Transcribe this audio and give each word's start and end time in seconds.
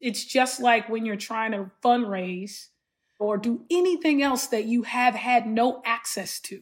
It's 0.00 0.24
just 0.24 0.60
like 0.60 0.88
when 0.88 1.06
you're 1.06 1.16
trying 1.16 1.52
to 1.52 1.70
fundraise 1.82 2.68
or 3.18 3.38
do 3.38 3.64
anything 3.70 4.22
else 4.22 4.48
that 4.48 4.64
you 4.64 4.82
have 4.82 5.14
had 5.14 5.46
no 5.46 5.82
access 5.84 6.38
to. 6.40 6.60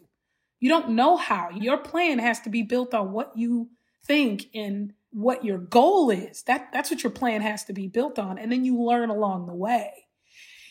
You 0.60 0.68
don't 0.68 0.90
know 0.90 1.16
how. 1.16 1.50
Your 1.50 1.78
plan 1.78 2.18
has 2.18 2.40
to 2.40 2.50
be 2.50 2.62
built 2.62 2.94
on 2.94 3.12
what 3.12 3.32
you 3.36 3.70
think 4.06 4.46
and 4.54 4.92
what 5.10 5.44
your 5.44 5.58
goal 5.58 6.10
is. 6.10 6.42
That 6.44 6.70
that's 6.72 6.90
what 6.90 7.02
your 7.02 7.12
plan 7.12 7.42
has 7.42 7.64
to 7.64 7.72
be 7.72 7.86
built 7.86 8.18
on 8.18 8.38
and 8.38 8.50
then 8.50 8.64
you 8.64 8.82
learn 8.82 9.10
along 9.10 9.46
the 9.46 9.54
way. 9.54 9.90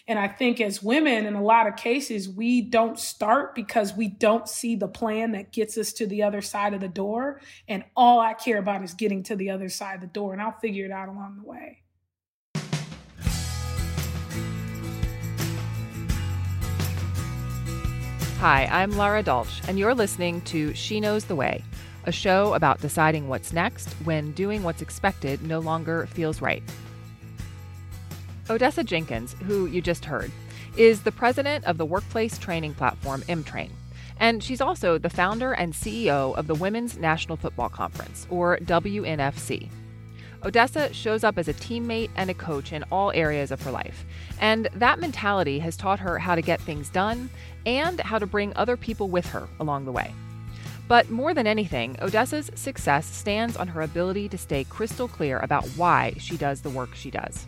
And 0.05 0.19
I 0.19 0.27
think 0.27 0.59
as 0.59 0.83
women 0.83 1.25
in 1.25 1.33
a 1.33 1.43
lot 1.43 1.67
of 1.67 1.77
cases 1.77 2.27
we 2.27 2.61
don't 2.61 2.99
start 2.99 3.55
because 3.55 3.93
we 3.93 4.07
don't 4.07 4.49
see 4.49 4.75
the 4.75 4.87
plan 4.87 5.31
that 5.31 5.53
gets 5.53 5.77
us 5.77 5.93
to 5.93 6.07
the 6.07 6.23
other 6.23 6.41
side 6.41 6.73
of 6.73 6.81
the 6.81 6.89
door 6.89 7.39
and 7.67 7.85
all 7.95 8.19
I 8.19 8.33
care 8.33 8.57
about 8.57 8.83
is 8.83 8.93
getting 8.93 9.23
to 9.23 9.35
the 9.35 9.51
other 9.51 9.69
side 9.69 9.95
of 9.95 10.01
the 10.01 10.07
door 10.07 10.33
and 10.33 10.41
I'll 10.41 10.59
figure 10.59 10.85
it 10.85 10.91
out 10.91 11.07
along 11.07 11.37
the 11.37 11.47
way. 11.47 11.82
Hi, 18.43 18.67
I'm 18.69 18.97
Laura 18.97 19.23
Dolch, 19.23 19.65
and 19.69 19.79
you're 19.79 19.95
listening 19.95 20.41
to 20.41 20.73
She 20.73 20.99
Knows 20.99 21.23
the 21.23 21.33
Way, 21.33 21.63
a 22.03 22.11
show 22.11 22.53
about 22.55 22.81
deciding 22.81 23.29
what's 23.29 23.53
next 23.53 23.93
when 24.03 24.33
doing 24.33 24.63
what's 24.63 24.81
expected 24.81 25.41
no 25.43 25.59
longer 25.59 26.07
feels 26.07 26.41
right. 26.41 26.61
Odessa 28.49 28.83
Jenkins, 28.83 29.31
who 29.45 29.67
you 29.67 29.81
just 29.81 30.03
heard, 30.03 30.29
is 30.75 31.03
the 31.03 31.11
president 31.13 31.63
of 31.63 31.77
the 31.77 31.85
workplace 31.85 32.37
training 32.37 32.73
platform 32.73 33.23
Emtrain, 33.29 33.71
and 34.17 34.43
she's 34.43 34.59
also 34.59 34.97
the 34.97 35.09
founder 35.09 35.53
and 35.53 35.71
CEO 35.71 36.35
of 36.35 36.47
the 36.47 36.55
Women's 36.55 36.97
National 36.97 37.37
Football 37.37 37.69
Conference, 37.69 38.27
or 38.29 38.57
WNFC. 38.57 39.69
Odessa 40.45 40.93
shows 40.93 41.23
up 41.23 41.37
as 41.37 41.47
a 41.47 41.53
teammate 41.53 42.09
and 42.15 42.29
a 42.29 42.33
coach 42.33 42.73
in 42.73 42.83
all 42.91 43.11
areas 43.13 43.51
of 43.51 43.61
her 43.61 43.71
life. 43.71 44.05
And 44.39 44.67
that 44.75 44.99
mentality 44.99 45.59
has 45.59 45.77
taught 45.77 45.99
her 45.99 46.19
how 46.19 46.35
to 46.35 46.41
get 46.41 46.59
things 46.61 46.89
done 46.89 47.29
and 47.65 47.99
how 48.01 48.19
to 48.19 48.25
bring 48.25 48.53
other 48.55 48.75
people 48.75 49.07
with 49.07 49.25
her 49.27 49.47
along 49.59 49.85
the 49.85 49.91
way. 49.91 50.13
But 50.87 51.09
more 51.09 51.33
than 51.33 51.47
anything, 51.47 51.95
Odessa's 52.01 52.51
success 52.55 53.05
stands 53.05 53.55
on 53.55 53.69
her 53.69 53.81
ability 53.81 54.27
to 54.29 54.37
stay 54.37 54.65
crystal 54.65 55.07
clear 55.07 55.39
about 55.39 55.65
why 55.77 56.13
she 56.17 56.35
does 56.35 56.61
the 56.61 56.69
work 56.69 56.93
she 56.93 57.09
does. 57.09 57.47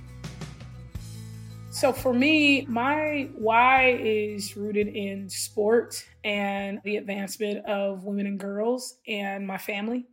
So 1.70 1.92
for 1.92 2.14
me, 2.14 2.66
my 2.70 3.28
why 3.36 4.00
is 4.00 4.56
rooted 4.56 4.88
in 4.88 5.30
sport 5.30 6.08
and 6.24 6.80
the 6.86 6.96
advancement 6.96 7.66
of 7.66 8.06
women 8.06 8.28
and 8.28 8.40
girls 8.40 8.96
and 9.06 9.46
my 9.46 9.58
family. 9.58 10.06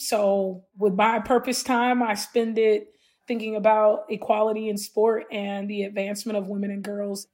So 0.00 0.64
with 0.78 0.94
my 0.94 1.18
purpose 1.18 1.62
time, 1.62 2.02
I 2.02 2.14
spend 2.14 2.58
it 2.58 2.88
thinking 3.28 3.54
about 3.54 4.06
equality 4.08 4.70
in 4.70 4.78
sport 4.78 5.26
and 5.30 5.68
the 5.68 5.82
advancement 5.82 6.38
of 6.38 6.48
women 6.48 6.70
and 6.70 6.82
girls. 6.82 7.26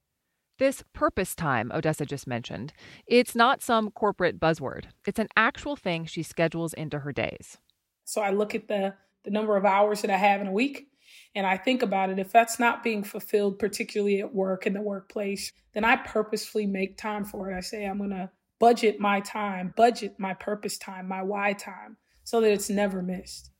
This 0.58 0.82
purpose 0.92 1.36
time 1.36 1.70
Odessa 1.72 2.04
just 2.04 2.26
mentioned, 2.26 2.72
it's 3.06 3.36
not 3.36 3.62
some 3.62 3.92
corporate 3.92 4.40
buzzword. 4.40 4.86
It's 5.06 5.20
an 5.20 5.28
actual 5.36 5.76
thing 5.76 6.06
she 6.06 6.24
schedules 6.24 6.74
into 6.74 6.98
her 7.00 7.12
days. 7.12 7.58
So 8.04 8.20
I 8.20 8.30
look 8.30 8.54
at 8.54 8.68
the 8.68 8.94
the 9.22 9.30
number 9.30 9.56
of 9.56 9.64
hours 9.64 10.02
that 10.02 10.10
I 10.10 10.16
have 10.16 10.40
in 10.40 10.46
a 10.48 10.52
week 10.52 10.88
and 11.34 11.46
I 11.46 11.56
think 11.56 11.82
about 11.82 12.10
it 12.10 12.18
if 12.18 12.32
that's 12.32 12.58
not 12.58 12.82
being 12.82 13.04
fulfilled 13.04 13.58
particularly 13.58 14.20
at 14.20 14.34
work 14.34 14.66
in 14.66 14.72
the 14.72 14.80
workplace, 14.80 15.52
then 15.72 15.84
I 15.84 15.96
purposefully 15.96 16.66
make 16.66 16.96
time 16.96 17.24
for 17.24 17.50
it. 17.50 17.56
I 17.56 17.60
say 17.60 17.84
I'm 17.84 17.98
going 17.98 18.10
to 18.10 18.30
budget 18.58 18.98
my 18.98 19.20
time, 19.20 19.72
budget 19.76 20.18
my 20.18 20.34
purpose 20.34 20.78
time, 20.78 21.06
my 21.08 21.22
why 21.22 21.52
time 21.52 21.96
so 22.26 22.40
that 22.40 22.50
it's 22.50 22.68
never 22.68 23.02
missed. 23.02 23.52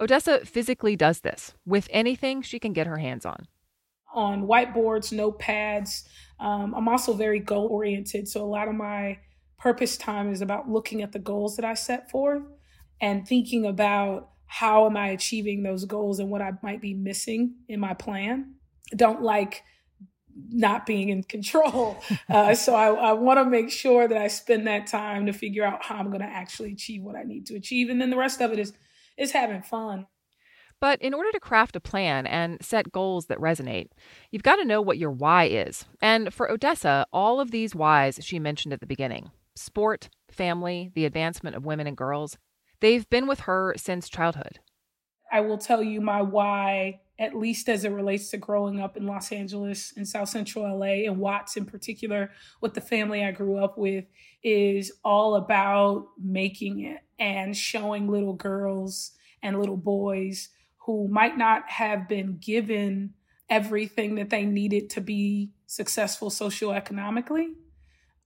Odessa 0.00 0.44
physically 0.44 0.96
does 0.96 1.20
this 1.20 1.54
with 1.64 1.86
anything 1.92 2.42
she 2.42 2.58
can 2.58 2.72
get 2.72 2.88
her 2.88 2.98
hands 2.98 3.24
on. 3.24 3.46
On 4.12 4.48
whiteboards, 4.48 5.12
notepads. 5.14 6.02
Um, 6.40 6.74
I'm 6.74 6.88
also 6.88 7.12
very 7.12 7.38
goal 7.38 7.68
oriented. 7.68 8.26
So 8.26 8.44
a 8.44 8.50
lot 8.50 8.66
of 8.66 8.74
my 8.74 9.20
purpose 9.58 9.96
time 9.96 10.32
is 10.32 10.42
about 10.42 10.68
looking 10.68 11.02
at 11.02 11.12
the 11.12 11.20
goals 11.20 11.54
that 11.54 11.64
I 11.64 11.74
set 11.74 12.10
forth 12.10 12.42
and 13.00 13.26
thinking 13.26 13.64
about 13.64 14.30
how 14.46 14.86
am 14.86 14.96
I 14.96 15.10
achieving 15.10 15.62
those 15.62 15.84
goals 15.84 16.18
and 16.18 16.30
what 16.30 16.42
I 16.42 16.50
might 16.64 16.80
be 16.80 16.94
missing 16.94 17.54
in 17.68 17.78
my 17.78 17.94
plan. 17.94 18.54
I 18.92 18.96
don't 18.96 19.22
like 19.22 19.62
not 20.50 20.86
being 20.86 21.08
in 21.08 21.22
control. 21.22 22.02
Uh, 22.28 22.54
so 22.54 22.74
I, 22.74 22.88
I 22.88 23.12
want 23.12 23.38
to 23.38 23.44
make 23.44 23.70
sure 23.70 24.08
that 24.08 24.16
I 24.16 24.28
spend 24.28 24.66
that 24.66 24.86
time 24.86 25.26
to 25.26 25.32
figure 25.32 25.62
out 25.62 25.84
how 25.84 25.96
I'm 25.96 26.08
going 26.08 26.20
to 26.20 26.26
actually 26.26 26.72
achieve 26.72 27.02
what 27.02 27.16
I 27.16 27.22
need 27.22 27.46
to 27.46 27.54
achieve. 27.54 27.90
And 27.90 28.00
then 28.00 28.10
the 28.10 28.16
rest 28.16 28.40
of 28.40 28.50
it 28.52 28.58
is 28.58 28.72
is 29.16 29.32
having 29.32 29.62
fun. 29.62 30.06
But 30.80 31.00
in 31.00 31.14
order 31.14 31.30
to 31.32 31.40
craft 31.40 31.76
a 31.76 31.80
plan 31.80 32.26
and 32.26 32.62
set 32.64 32.92
goals 32.92 33.26
that 33.26 33.38
resonate, 33.38 33.88
you've 34.30 34.42
got 34.42 34.56
to 34.56 34.64
know 34.64 34.82
what 34.82 34.98
your 34.98 35.10
why 35.10 35.44
is. 35.44 35.84
And 36.00 36.32
for 36.32 36.50
Odessa, 36.50 37.06
all 37.12 37.40
of 37.40 37.50
these 37.50 37.74
whys 37.74 38.18
she 38.22 38.38
mentioned 38.38 38.72
at 38.72 38.80
the 38.80 38.86
beginning 38.86 39.30
sport, 39.54 40.08
family, 40.30 40.90
the 40.94 41.04
advancement 41.04 41.56
of 41.56 41.64
women 41.64 41.86
and 41.86 41.96
girls 41.96 42.38
they've 42.80 43.08
been 43.08 43.26
with 43.26 43.40
her 43.40 43.74
since 43.76 44.08
childhood. 44.08 44.58
I 45.34 45.40
will 45.40 45.58
tell 45.58 45.82
you 45.82 46.00
my 46.00 46.22
why, 46.22 47.00
at 47.18 47.34
least 47.34 47.68
as 47.68 47.84
it 47.84 47.90
relates 47.90 48.30
to 48.30 48.36
growing 48.36 48.78
up 48.78 48.96
in 48.96 49.04
Los 49.04 49.32
Angeles 49.32 49.92
and 49.96 50.06
South 50.06 50.28
Central 50.28 50.78
LA 50.78 51.08
and 51.10 51.18
Watts 51.18 51.56
in 51.56 51.64
particular, 51.64 52.30
with 52.60 52.74
the 52.74 52.80
family 52.80 53.24
I 53.24 53.32
grew 53.32 53.56
up 53.56 53.76
with, 53.76 54.04
is 54.44 54.92
all 55.04 55.34
about 55.34 56.06
making 56.22 56.84
it 56.84 57.00
and 57.18 57.56
showing 57.56 58.06
little 58.06 58.34
girls 58.34 59.10
and 59.42 59.58
little 59.58 59.76
boys 59.76 60.50
who 60.86 61.08
might 61.08 61.36
not 61.36 61.68
have 61.68 62.06
been 62.08 62.38
given 62.38 63.14
everything 63.50 64.14
that 64.14 64.30
they 64.30 64.44
needed 64.44 64.88
to 64.90 65.00
be 65.00 65.50
successful 65.66 66.30
socioeconomically. 66.30 67.54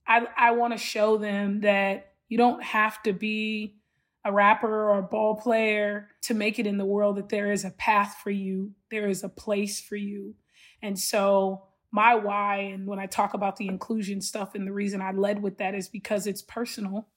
I, 0.07 0.27
I 0.37 0.51
want 0.51 0.73
to 0.73 0.77
show 0.77 1.17
them 1.17 1.61
that 1.61 2.13
you 2.27 2.37
don't 2.37 2.63
have 2.63 3.01
to 3.01 3.13
be 3.13 3.78
a 4.25 4.31
rapper 4.31 4.89
or 4.89 4.99
a 4.99 5.03
ball 5.03 5.35
player 5.35 6.09
to 6.23 6.33
make 6.33 6.59
it 6.59 6.67
in 6.67 6.77
the 6.77 6.85
world, 6.85 7.17
that 7.17 7.29
there 7.29 7.51
is 7.51 7.65
a 7.65 7.71
path 7.71 8.17
for 8.23 8.31
you, 8.31 8.71
there 8.91 9.07
is 9.07 9.23
a 9.23 9.29
place 9.29 9.79
for 9.79 9.95
you. 9.95 10.35
And 10.81 10.97
so, 10.97 11.63
my 11.91 12.15
why, 12.15 12.57
and 12.57 12.85
when 12.85 12.99
I 12.99 13.07
talk 13.07 13.33
about 13.33 13.55
the 13.55 13.67
inclusion 13.67 14.21
stuff, 14.21 14.53
and 14.53 14.67
the 14.67 14.73
reason 14.73 15.01
I 15.01 15.11
led 15.11 15.41
with 15.41 15.57
that 15.57 15.73
is 15.73 15.89
because 15.89 16.27
it's 16.27 16.41
personal. 16.41 17.07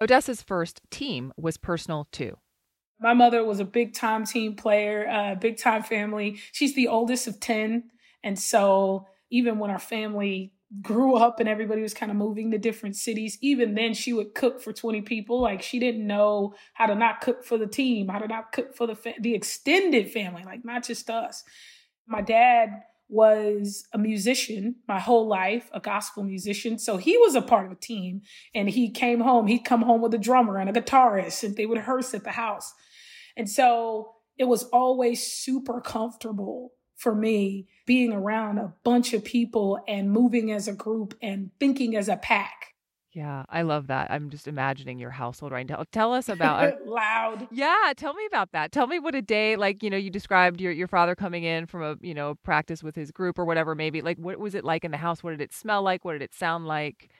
Odessa's 0.00 0.42
first 0.42 0.80
team 0.90 1.32
was 1.36 1.56
personal 1.56 2.08
too. 2.12 2.36
My 3.00 3.14
mother 3.14 3.44
was 3.44 3.60
a 3.60 3.64
big 3.64 3.94
time 3.94 4.24
team 4.24 4.56
player, 4.56 5.04
a 5.04 5.12
uh, 5.12 5.34
big 5.34 5.58
time 5.58 5.82
family. 5.82 6.40
She's 6.52 6.74
the 6.74 6.88
oldest 6.88 7.26
of 7.26 7.38
10. 7.38 7.90
And 8.24 8.38
so 8.38 9.06
even 9.30 9.58
when 9.58 9.70
our 9.70 9.78
family 9.78 10.52
grew 10.82 11.16
up 11.16 11.40
and 11.40 11.48
everybody 11.48 11.80
was 11.80 11.94
kind 11.94 12.10
of 12.10 12.16
moving 12.16 12.50
to 12.50 12.58
different 12.58 12.96
cities, 12.96 13.38
even 13.40 13.74
then 13.74 13.94
she 13.94 14.12
would 14.12 14.34
cook 14.34 14.60
for 14.60 14.72
20 14.72 15.02
people. 15.02 15.40
Like 15.40 15.62
she 15.62 15.78
didn't 15.78 16.06
know 16.06 16.54
how 16.74 16.86
to 16.86 16.94
not 16.94 17.20
cook 17.20 17.44
for 17.44 17.56
the 17.56 17.66
team, 17.66 18.08
how 18.08 18.18
to 18.18 18.28
not 18.28 18.52
cook 18.52 18.76
for 18.76 18.86
the 18.86 18.94
fa- 18.94 19.14
the 19.20 19.34
extended 19.34 20.10
family, 20.10 20.44
like 20.44 20.64
not 20.64 20.84
just 20.84 21.08
us. 21.08 21.42
My 22.06 22.20
dad 22.20 22.82
was 23.08 23.86
a 23.94 23.98
musician 23.98 24.76
my 24.86 25.00
whole 25.00 25.26
life, 25.26 25.70
a 25.72 25.80
gospel 25.80 26.22
musician. 26.22 26.78
So 26.78 26.98
he 26.98 27.16
was 27.16 27.34
a 27.34 27.40
part 27.40 27.64
of 27.64 27.72
a 27.72 27.76
team 27.76 28.20
and 28.54 28.68
he 28.68 28.90
came 28.90 29.20
home, 29.20 29.46
he'd 29.46 29.64
come 29.64 29.82
home 29.82 30.02
with 30.02 30.12
a 30.12 30.18
drummer 30.18 30.58
and 30.58 30.68
a 30.68 30.78
guitarist 30.78 31.42
and 31.42 31.56
they 31.56 31.64
would 31.64 31.78
rehearse 31.78 32.12
at 32.12 32.24
the 32.24 32.32
house. 32.32 32.74
And 33.36 33.48
so 33.48 34.12
it 34.36 34.44
was 34.44 34.64
always 34.64 35.26
super 35.26 35.80
comfortable 35.80 36.72
for 36.98 37.14
me 37.14 37.66
being 37.86 38.12
around 38.12 38.58
a 38.58 38.74
bunch 38.84 39.14
of 39.14 39.24
people 39.24 39.78
and 39.88 40.10
moving 40.10 40.52
as 40.52 40.68
a 40.68 40.72
group 40.74 41.16
and 41.22 41.50
thinking 41.58 41.96
as 41.96 42.08
a 42.08 42.16
pack. 42.16 42.74
Yeah, 43.12 43.44
I 43.48 43.62
love 43.62 43.86
that. 43.86 44.10
I'm 44.10 44.28
just 44.28 44.46
imagining 44.46 44.98
your 44.98 45.10
household 45.10 45.50
right 45.52 45.66
now. 45.66 45.84
Tell 45.92 46.12
us 46.12 46.28
about 46.28 46.64
uh, 46.64 46.76
loud. 46.86 47.48
Yeah, 47.50 47.92
tell 47.96 48.12
me 48.12 48.26
about 48.26 48.52
that. 48.52 48.70
Tell 48.70 48.86
me 48.86 48.98
what 48.98 49.14
a 49.14 49.22
day 49.22 49.56
like, 49.56 49.82
you 49.82 49.90
know, 49.90 49.96
you 49.96 50.10
described 50.10 50.60
your 50.60 50.72
your 50.72 50.88
father 50.88 51.14
coming 51.14 51.44
in 51.44 51.66
from 51.66 51.82
a, 51.82 51.96
you 52.00 52.14
know, 52.14 52.34
practice 52.42 52.82
with 52.82 52.94
his 52.94 53.10
group 53.10 53.38
or 53.38 53.44
whatever 53.44 53.74
maybe. 53.74 54.02
Like 54.02 54.18
what 54.18 54.38
was 54.38 54.54
it 54.54 54.64
like 54.64 54.84
in 54.84 54.90
the 54.90 54.98
house? 54.98 55.22
What 55.22 55.30
did 55.30 55.40
it 55.40 55.54
smell 55.54 55.82
like? 55.82 56.04
What 56.04 56.12
did 56.12 56.22
it 56.22 56.34
sound 56.34 56.66
like? 56.66 57.10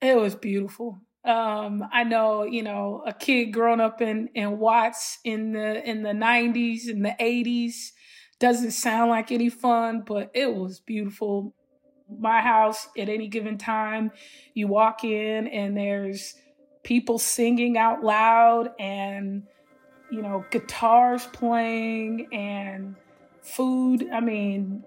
It 0.00 0.16
was 0.16 0.34
beautiful. 0.34 1.00
Um, 1.24 1.84
I 1.92 2.04
know, 2.04 2.44
you 2.44 2.62
know, 2.62 3.02
a 3.06 3.12
kid 3.12 3.46
growing 3.46 3.80
up 3.80 4.00
in 4.00 4.28
in 4.34 4.58
Watts 4.58 5.18
in 5.24 5.52
the 5.52 5.82
in 5.88 6.02
the 6.02 6.10
90s 6.10 6.88
and 6.88 7.04
the 7.04 7.16
80s 7.18 7.92
doesn't 8.44 8.72
sound 8.72 9.08
like 9.08 9.32
any 9.32 9.48
fun, 9.48 10.02
but 10.06 10.30
it 10.34 10.54
was 10.54 10.78
beautiful. 10.78 11.54
My 12.18 12.42
house 12.42 12.88
at 12.98 13.08
any 13.08 13.26
given 13.26 13.56
time, 13.56 14.10
you 14.52 14.68
walk 14.68 15.02
in 15.02 15.46
and 15.48 15.74
there's 15.74 16.34
people 16.82 17.18
singing 17.18 17.78
out 17.78 18.04
loud 18.04 18.68
and 18.78 19.44
you 20.10 20.20
know, 20.20 20.44
guitars 20.50 21.24
playing 21.32 22.28
and 22.34 22.96
food. 23.40 24.06
I 24.12 24.20
mean, 24.20 24.84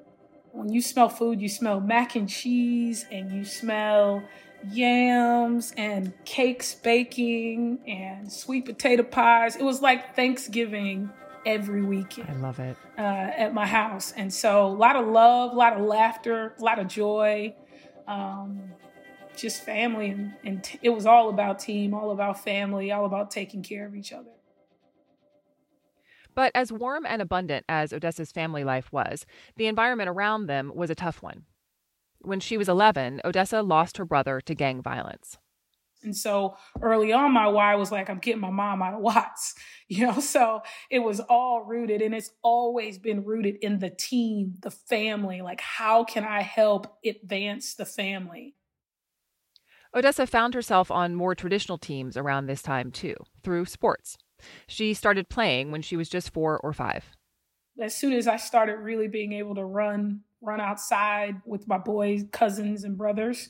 when 0.51 0.71
you 0.71 0.79
smell 0.79 1.09
food, 1.09 1.41
you 1.41 1.49
smell 1.49 1.81
mac 1.81 2.15
and 2.15 2.29
cheese 2.29 3.07
and 3.11 3.31
you 3.31 3.43
smell 3.43 4.21
yams 4.71 5.73
and 5.77 6.13
cakes 6.25 6.75
baking 6.75 7.79
and 7.87 8.31
sweet 8.31 8.65
potato 8.65 9.01
pies. 9.01 9.55
It 9.55 9.63
was 9.63 9.81
like 9.81 10.15
Thanksgiving 10.15 11.09
every 11.47 11.81
weekend. 11.81 12.29
I 12.29 12.33
love 12.33 12.59
it. 12.59 12.77
Uh, 12.97 13.01
at 13.01 13.53
my 13.53 13.65
house. 13.65 14.11
And 14.11 14.31
so 14.31 14.67
a 14.67 14.67
lot 14.67 14.97
of 14.97 15.07
love, 15.07 15.53
a 15.53 15.55
lot 15.55 15.79
of 15.79 15.85
laughter, 15.85 16.53
a 16.59 16.63
lot 16.63 16.77
of 16.77 16.87
joy, 16.87 17.55
um, 18.07 18.63
just 19.35 19.63
family. 19.63 20.09
And, 20.09 20.33
and 20.43 20.63
t- 20.63 20.79
it 20.81 20.89
was 20.89 21.05
all 21.05 21.29
about 21.29 21.59
team, 21.59 21.93
all 21.93 22.11
about 22.11 22.43
family, 22.43 22.91
all 22.91 23.05
about 23.05 23.31
taking 23.31 23.63
care 23.63 23.87
of 23.87 23.95
each 23.95 24.11
other. 24.11 24.29
But 26.35 26.51
as 26.53 26.71
warm 26.71 27.05
and 27.07 27.21
abundant 27.21 27.65
as 27.67 27.93
Odessa's 27.93 28.31
family 28.31 28.63
life 28.63 28.91
was, 28.91 29.25
the 29.55 29.67
environment 29.67 30.09
around 30.09 30.45
them 30.45 30.71
was 30.75 30.89
a 30.89 30.95
tough 30.95 31.23
one. 31.23 31.45
When 32.19 32.39
she 32.39 32.57
was 32.57 32.67
11, 32.67 33.21
Odessa 33.23 33.61
lost 33.61 33.97
her 33.97 34.05
brother 34.05 34.41
to 34.41 34.53
gang 34.53 34.81
violence. 34.81 35.37
And 36.03 36.15
so 36.15 36.57
early 36.81 37.11
on, 37.11 37.31
my 37.33 37.47
why 37.47 37.75
was 37.75 37.91
like, 37.91 38.09
I'm 38.09 38.19
getting 38.19 38.41
my 38.41 38.51
mom 38.51 38.81
out 38.81 38.93
of 38.93 38.99
Watts, 39.01 39.55
you 39.87 40.05
know? 40.05 40.19
So 40.19 40.61
it 40.89 40.99
was 40.99 41.19
all 41.21 41.63
rooted 41.63 42.01
and 42.01 42.13
it's 42.13 42.31
always 42.41 42.97
been 42.97 43.23
rooted 43.23 43.57
in 43.61 43.79
the 43.79 43.89
team, 43.89 44.55
the 44.61 44.71
family. 44.71 45.41
Like, 45.41 45.61
how 45.61 46.03
can 46.03 46.23
I 46.23 46.41
help 46.41 46.97
advance 47.05 47.75
the 47.75 47.85
family? 47.85 48.55
Odessa 49.95 50.27
found 50.27 50.53
herself 50.53 50.91
on 50.91 51.15
more 51.15 51.33
traditional 51.33 51.77
teams 51.77 52.17
around 52.17 52.45
this 52.45 52.61
time, 52.61 52.91
too, 52.91 53.15
through 53.43 53.65
sports. 53.65 54.17
She 54.67 54.93
started 54.93 55.29
playing 55.29 55.71
when 55.71 55.81
she 55.81 55.95
was 55.95 56.09
just 56.09 56.33
four 56.33 56.59
or 56.59 56.73
five. 56.73 57.05
As 57.79 57.95
soon 57.95 58.13
as 58.13 58.27
I 58.27 58.37
started 58.37 58.77
really 58.77 59.07
being 59.07 59.33
able 59.33 59.55
to 59.55 59.65
run, 59.65 60.21
run 60.41 60.59
outside 60.59 61.41
with 61.45 61.67
my 61.67 61.77
boys, 61.77 62.25
cousins, 62.31 62.83
and 62.83 62.97
brothers, 62.97 63.49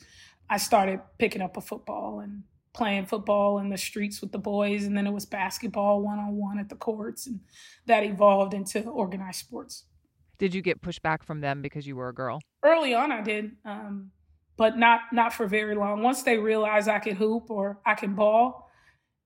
I 0.50 0.56
started 0.56 1.00
picking 1.18 1.42
up 1.42 1.56
a 1.56 1.60
football 1.60 2.20
and 2.20 2.42
playing 2.72 3.06
football 3.06 3.58
in 3.58 3.68
the 3.68 3.76
streets 3.76 4.20
with 4.20 4.32
the 4.32 4.38
boys. 4.38 4.84
And 4.84 4.96
then 4.96 5.06
it 5.06 5.12
was 5.12 5.26
basketball 5.26 6.00
one 6.00 6.18
on 6.18 6.36
one 6.36 6.58
at 6.58 6.68
the 6.68 6.76
courts. 6.76 7.26
And 7.26 7.40
that 7.86 8.04
evolved 8.04 8.54
into 8.54 8.80
organized 8.82 9.40
sports. 9.40 9.84
Did 10.38 10.54
you 10.54 10.62
get 10.62 10.80
pushback 10.80 11.24
from 11.24 11.40
them 11.40 11.62
because 11.62 11.86
you 11.86 11.96
were 11.96 12.08
a 12.08 12.14
girl? 12.14 12.40
Early 12.62 12.94
on, 12.94 13.10
I 13.10 13.22
did, 13.22 13.56
um, 13.64 14.12
but 14.56 14.78
not 14.78 15.00
not 15.12 15.32
for 15.32 15.48
very 15.48 15.74
long. 15.74 16.02
Once 16.02 16.22
they 16.22 16.38
realized 16.38 16.88
I 16.88 17.00
could 17.00 17.16
hoop 17.16 17.50
or 17.50 17.80
I 17.84 17.94
can 17.94 18.14
ball, 18.14 18.70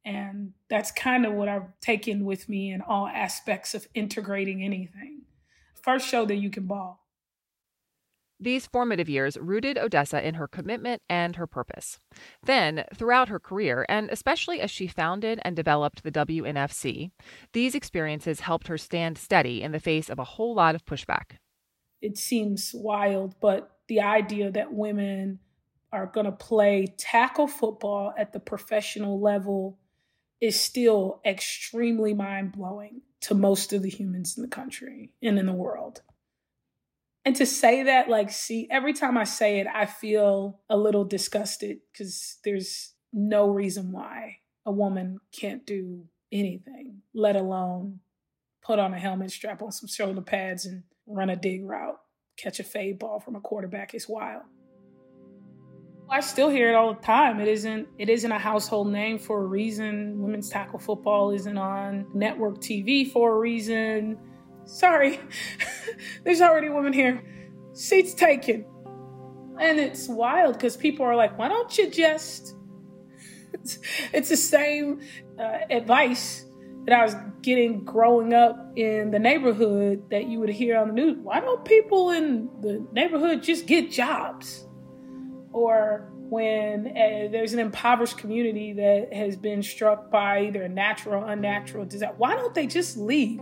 and 0.07 0.53
that's 0.71 0.91
kind 0.91 1.27
of 1.27 1.35
what 1.35 1.49
I've 1.49 1.69
taken 1.83 2.25
with 2.25 2.49
me 2.49 2.73
in 2.73 2.81
all 2.81 3.07
aspects 3.07 3.75
of 3.75 3.87
integrating 3.95 4.63
anything. 4.63 5.23
First, 5.83 6.09
show 6.09 6.25
that 6.25 6.37
you 6.37 6.49
can 6.49 6.67
ball. 6.67 7.02
These 8.43 8.67
formative 8.67 9.09
years 9.09 9.37
rooted 9.37 9.79
Odessa 9.79 10.27
in 10.27 10.35
her 10.35 10.49
commitment 10.49 11.01
and 11.09 11.37
her 11.37 11.47
purpose. 11.47 12.01
Then, 12.43 12.85
throughout 12.93 13.29
her 13.29 13.39
career, 13.39 13.87
and 13.89 14.11
especially 14.11 14.61
as 14.61 14.69
she 14.69 14.89
founded 14.89 15.39
and 15.45 15.55
developed 15.55 16.03
the 16.03 16.11
WNFC, 16.11 17.13
these 17.53 17.77
experiences 17.77 18.41
helped 18.41 18.67
her 18.67 18.77
stand 18.77 19.17
steady 19.17 19.63
in 19.63 19.71
the 19.71 19.79
face 19.79 20.11
of 20.11 20.19
a 20.19 20.25
whole 20.25 20.57
lot 20.57 20.75
of 20.75 20.85
pushback. 20.85 21.37
It 22.01 22.19
seems 22.19 22.73
wild, 22.75 23.37
but 23.41 23.71
the 23.87 24.01
idea 24.01 24.51
that 24.51 24.73
women 24.73 25.39
are 25.93 26.07
going 26.07 26.27
to 26.27 26.33
play 26.33 26.89
tackle 26.97 27.47
football 27.47 28.13
at 28.19 28.33
the 28.33 28.41
professional 28.41 29.21
level 29.21 29.79
is 30.41 30.59
still 30.59 31.21
extremely 31.25 32.13
mind 32.13 32.51
blowing 32.51 33.03
to 33.21 33.37
most 33.37 33.73
of 33.73 33.83
the 33.83 33.89
humans 33.89 34.37
in 34.37 34.43
the 34.43 34.49
country 34.49 35.13
and 35.23 35.39
in 35.39 35.47
the 35.47 35.53
world. 35.53 36.03
And 37.25 37.37
to 37.37 37.47
say 37.47 37.85
that, 37.85 38.09
like, 38.09 38.31
see, 38.31 38.67
every 38.71 38.93
time 38.93 39.17
I 39.17 39.25
say 39.25 39.61
it, 39.61 39.67
I 39.73 39.87
feel 39.87 40.61
a 40.69 40.77
little 40.77 41.05
disgusted 41.05 41.79
because 41.93 42.39
there's 42.45 42.95
no 43.13 43.49
reason 43.49 43.93
why 43.93 44.39
a 44.67 44.73
woman 44.73 45.19
can't 45.33 45.65
do 45.65 46.07
anything, 46.33 47.03
let 47.15 47.37
alone 47.37 48.01
put 48.63 48.79
on 48.79 48.95
a 48.95 48.99
helmet, 48.99 49.31
strap 49.31 49.63
on 49.63 49.71
some 49.71 49.89
shoulder 49.89 50.21
pads, 50.21 50.67
and 50.67 50.83
run 51.07 51.31
a 51.31 51.37
dig 51.37 51.65
route, 51.65 51.99
catch 52.37 52.59
a 52.59 52.65
fade 52.65 52.99
ball 52.99 53.21
from 53.21 53.37
a 53.37 53.41
quarterback. 53.41 53.95
It's 53.95 54.09
wild. 54.09 54.43
I 56.11 56.21
still 56.21 56.51
hear 56.51 56.71
it 56.71 56.75
all 56.75 56.95
the 56.95 57.01
time. 57.01 57.41
It 57.41 57.49
isn't 57.49 57.89
it 57.99 58.11
isn't 58.11 58.31
a 58.31 58.39
household 58.39 58.89
name 58.89 59.19
for 59.19 59.43
a 59.43 59.47
reason. 59.47 60.21
Women's 60.21 60.51
tackle 60.51 60.79
football 60.79 61.31
isn't 61.31 61.57
on 61.57 62.07
network 62.15 62.59
TV 62.59 63.11
for 63.11 63.35
a 63.35 63.39
reason. 63.39 64.19
Sorry. 64.65 65.21
There's 66.25 66.41
already 66.41 66.69
a 66.69 66.73
woman 66.73 66.93
here. 66.93 67.23
Seats 67.73 68.15
taken. 68.15 68.65
And 69.59 69.79
it's 69.79 70.09
wild 70.09 70.55
because 70.55 70.77
people 70.77 71.05
are 71.05 71.17
like, 71.17 71.39
why 71.39 71.49
don't 71.49 71.77
you 71.77 71.91
just 71.91 72.55
it's, 73.53 73.79
it's 74.13 74.29
the 74.29 74.37
same 74.37 75.01
uh, 75.39 75.59
advice 75.71 76.47
that 76.87 76.99
I 76.99 77.05
was 77.05 77.15
getting 77.43 77.85
growing 77.85 78.35
up 78.35 78.73
in 78.77 79.11
the 79.13 79.19
neighborhood 79.19 80.11
that 80.11 80.27
you 80.27 80.41
would 80.41 80.49
hear 80.49 80.79
on 80.79 80.89
the 80.89 80.95
news. 80.95 81.17
Why 81.19 81.39
don't 81.39 81.65
people 81.65 82.11
in 82.11 82.49
the 82.61 82.85
neighborhood 82.93 83.43
just 83.43 83.67
get 83.67 83.91
jobs? 83.91 84.67
or 85.53 86.09
when 86.15 86.89
uh, 86.89 87.29
there's 87.31 87.53
an 87.53 87.59
impoverished 87.59 88.17
community 88.17 88.73
that 88.73 89.13
has 89.13 89.37
been 89.37 89.63
struck 89.63 90.11
by 90.11 90.45
either 90.45 90.63
a 90.63 90.69
natural 90.69 91.23
or 91.23 91.31
unnatural 91.31 91.85
disaster, 91.85 92.15
why 92.17 92.35
don't 92.35 92.55
they 92.55 92.67
just 92.67 92.97
leave? 92.97 93.41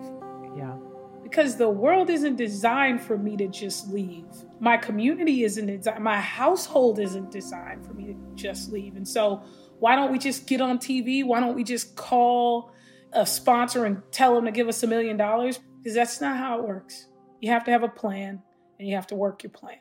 Because 1.31 1.57
the 1.57 1.71
world 1.71 2.11
isn't 2.11 2.37
designed 2.37 3.01
for 3.01 3.17
me 3.17 3.37
to 3.37 3.47
just 3.47 3.89
leave. 3.89 4.27
My 4.59 4.77
community 4.77 5.45
isn't 5.45 5.67
designed, 5.67 6.03
my 6.03 6.21
household 6.21 6.99
isn't 6.99 7.31
designed 7.31 7.87
for 7.87 7.95
me 7.95 8.07
to 8.07 8.17
just 8.35 8.73
leave. 8.73 8.97
And 8.97 9.07
so, 9.07 9.43
why 9.79 9.95
don't 9.95 10.11
we 10.11 10.19
just 10.19 10.47
get 10.47 10.61
on 10.61 10.79
TV? 10.79 11.25
Why 11.25 11.41
don't 11.41 11.55
we 11.55 11.65
just 11.65 11.95
call 11.95 12.73
a 13.13 13.25
sponsor 13.25 13.85
and 13.87 14.03
tell 14.11 14.35
them 14.35 14.45
to 14.45 14.51
give 14.51 14.69
us 14.69 14.83
a 14.83 14.87
million 14.87 15.17
dollars? 15.17 15.61
Because 15.79 15.95
that's 15.95 16.21
not 16.21 16.37
how 16.37 16.59
it 16.59 16.65
works. 16.65 17.07
You 17.41 17.51
have 17.51 17.65
to 17.65 17.71
have 17.71 17.83
a 17.83 17.89
plan 17.89 18.43
and 18.79 18.89
you 18.89 18.97
have 18.97 19.07
to 19.07 19.15
work 19.15 19.43
your 19.43 19.51
plan. 19.51 19.79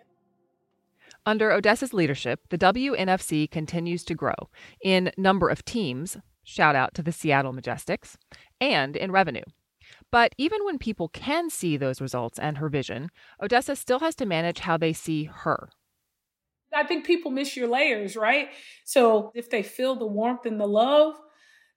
Under 1.25 1.51
Odessa's 1.51 1.93
leadership, 1.93 2.41
the 2.49 2.57
WNFC 2.57 3.49
continues 3.51 4.03
to 4.05 4.15
grow 4.15 4.35
in 4.81 5.11
number 5.17 5.49
of 5.49 5.65
teams, 5.65 6.17
shout 6.43 6.75
out 6.75 6.93
to 6.93 7.03
the 7.03 7.11
Seattle 7.11 7.53
Majestics, 7.53 8.15
and 8.61 8.95
in 8.95 9.11
revenue. 9.11 9.43
But 10.11 10.33
even 10.37 10.65
when 10.65 10.79
people 10.79 11.09
can 11.09 11.49
see 11.49 11.77
those 11.77 12.01
results 12.01 12.39
and 12.39 12.57
her 12.57 12.69
vision, 12.69 13.11
Odessa 13.41 13.75
still 13.75 13.99
has 13.99 14.15
to 14.15 14.25
manage 14.25 14.59
how 14.59 14.77
they 14.77 14.93
see 14.93 15.25
her. 15.25 15.69
I 16.73 16.83
think 16.83 17.05
people 17.05 17.31
miss 17.31 17.55
your 17.55 17.67
layers, 17.67 18.15
right? 18.15 18.49
So 18.85 19.31
if 19.35 19.49
they 19.49 19.63
feel 19.63 19.95
the 19.95 20.05
warmth 20.05 20.45
and 20.45 20.59
the 20.59 20.67
love, 20.67 21.15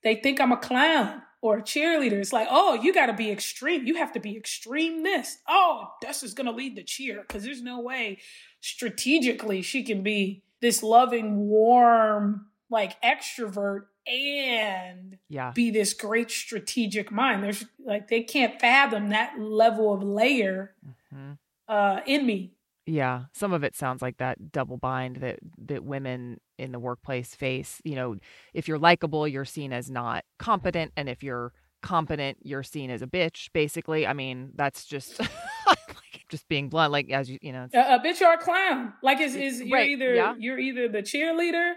they 0.03 0.17
think 0.17 0.41
I'm 0.41 0.53
a 0.53 0.57
clown 0.57 1.23
or 1.41 1.59
a 1.59 1.63
cheerleader. 1.63 2.13
It's 2.13 2.33
like, 2.33 2.49
oh, 2.51 2.75
you 2.75 2.93
got 2.93 3.07
to 3.07 3.13
be 3.13 3.31
extreme. 3.31 3.87
You 3.87 3.97
have 3.97 4.13
to 4.13 4.21
be 4.21 4.37
extreme 4.37 5.03
this. 5.03 5.39
Oh, 5.49 5.89
this 6.01 6.23
is 6.23 6.35
going 6.35 6.47
to 6.47 6.53
lead 6.53 6.77
the 6.77 6.85
cheer 6.85 7.23
because 7.27 7.45
there's 7.45 7.63
no 7.63 7.81
way 7.81 8.19
strategically 8.61 9.63
she 9.63 9.83
can 9.83 10.03
be 10.03 10.43
this 10.61 10.83
loving, 10.83 11.49
warm, 11.49 12.47
like 12.71 13.01
extrovert 13.03 13.87
and 14.07 15.19
yeah. 15.29 15.53
be 15.55 15.71
this 15.71 15.95
great 15.95 16.31
strategic 16.31 17.11
mind. 17.11 17.43
There's 17.43 17.65
like 17.85 18.09
they 18.09 18.23
can't 18.23 18.61
fathom 18.61 19.11
that 19.11 19.39
level 19.39 19.93
of 19.93 20.03
layer 20.03 20.75
mm-hmm. 20.85 21.33
uh, 21.69 22.01
in 22.07 22.27
me. 22.27 22.55
Yeah, 22.85 23.25
some 23.33 23.53
of 23.53 23.63
it 23.63 23.77
sounds 23.77 24.03
like 24.03 24.17
that 24.19 24.51
double 24.51 24.77
bind 24.77 25.17
that 25.17 25.39
that 25.67 25.85
women 25.85 26.41
in 26.59 26.73
the 26.73 26.81
workplace 26.81 27.35
face. 27.35 27.81
You 27.85 27.95
know, 27.95 28.17
if 28.55 28.67
you're 28.67 28.79
likable, 28.79 29.29
you're 29.29 29.45
seen 29.45 29.73
as 29.73 29.91
not 29.91 30.25
competent, 30.39 30.93
and 30.97 31.09
if 31.09 31.23
you're 31.23 31.53
competent, 31.81 32.39
you're 32.43 32.65
seen 32.65 32.91
as 32.91 33.03
a 33.03 33.07
bitch. 33.07 33.49
Basically, 33.53 34.07
I 34.07 34.15
mean, 34.15 34.51
that's 34.57 34.85
just 34.85 35.21
just 36.29 36.49
being 36.49 36.69
blunt. 36.69 36.91
Like 36.91 37.11
as 37.11 37.31
you, 37.31 37.39
you 37.41 37.53
know, 37.53 37.69
a, 37.73 37.95
a 37.95 38.01
bitch 38.01 38.21
or 38.21 38.33
a 38.33 38.39
clown. 38.39 38.95
Like 39.01 39.21
is 39.21 39.37
is 39.37 39.61
you're 39.61 39.79
right. 39.79 39.91
either 39.91 40.15
yeah. 40.15 40.35
you're 40.37 40.59
either 40.59 40.89
the 40.89 41.03
cheerleader. 41.03 41.75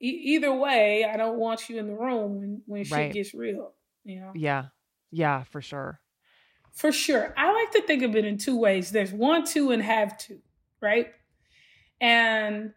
E- 0.00 0.34
either 0.34 0.52
way, 0.52 1.04
I 1.04 1.16
don't 1.16 1.38
want 1.38 1.68
you 1.68 1.78
in 1.78 1.86
the 1.86 1.94
room 1.94 2.38
when 2.38 2.62
when 2.66 2.84
shit 2.84 2.96
right. 2.96 3.12
gets 3.12 3.34
real. 3.34 3.72
You 4.04 4.20
know. 4.20 4.32
Yeah, 4.34 4.66
yeah, 5.10 5.44
for 5.44 5.60
sure. 5.60 6.00
For 6.72 6.92
sure. 6.92 7.34
I 7.36 7.52
like 7.52 7.72
to 7.72 7.82
think 7.82 8.02
of 8.02 8.14
it 8.14 8.24
in 8.24 8.38
two 8.38 8.56
ways. 8.56 8.90
There's 8.90 9.12
want 9.12 9.48
to 9.48 9.72
and 9.72 9.82
have 9.82 10.16
to, 10.18 10.38
right? 10.80 11.08
And 12.00 12.72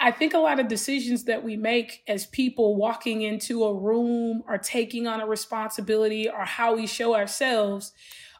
I 0.00 0.10
think 0.10 0.34
a 0.34 0.38
lot 0.38 0.60
of 0.60 0.68
decisions 0.68 1.24
that 1.24 1.44
we 1.44 1.56
make 1.56 2.02
as 2.08 2.26
people 2.26 2.76
walking 2.76 3.22
into 3.22 3.64
a 3.64 3.74
room 3.74 4.42
or 4.48 4.58
taking 4.58 5.06
on 5.06 5.20
a 5.20 5.26
responsibility 5.26 6.28
or 6.28 6.44
how 6.44 6.74
we 6.74 6.86
show 6.86 7.14
ourselves 7.14 7.92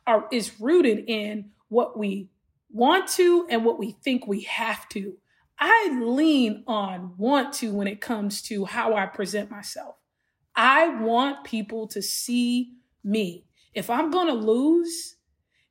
are 0.07 0.27
is 0.33 0.61
rooted 0.61 1.05
in 1.07 1.51
what 1.69 1.99
we 1.99 2.29
want 2.71 3.09
to 3.09 3.47
and 3.49 3.65
what 3.65 3.79
we 3.79 3.93
think 3.93 4.27
we 4.27 4.41
have 4.43 4.89
to. 4.91 5.17
I 5.59 6.01
lean 6.03 6.65
on 6.67 7.15
want 7.17 7.53
to 7.55 7.73
when 7.73 7.87
it 7.87 8.01
comes 8.01 8.43
to 8.43 8.65
how 8.65 8.95
I 8.95 9.07
present 9.07 9.51
myself. 9.51 9.97
I 10.57 10.89
want 10.89 11.45
people 11.45 11.87
to 11.89 12.03
see 12.03 12.75
me 13.03 13.45
if 13.75 13.91
I'm 13.91 14.11
going 14.11 14.29
to 14.29 14.35
lose, 14.35 15.17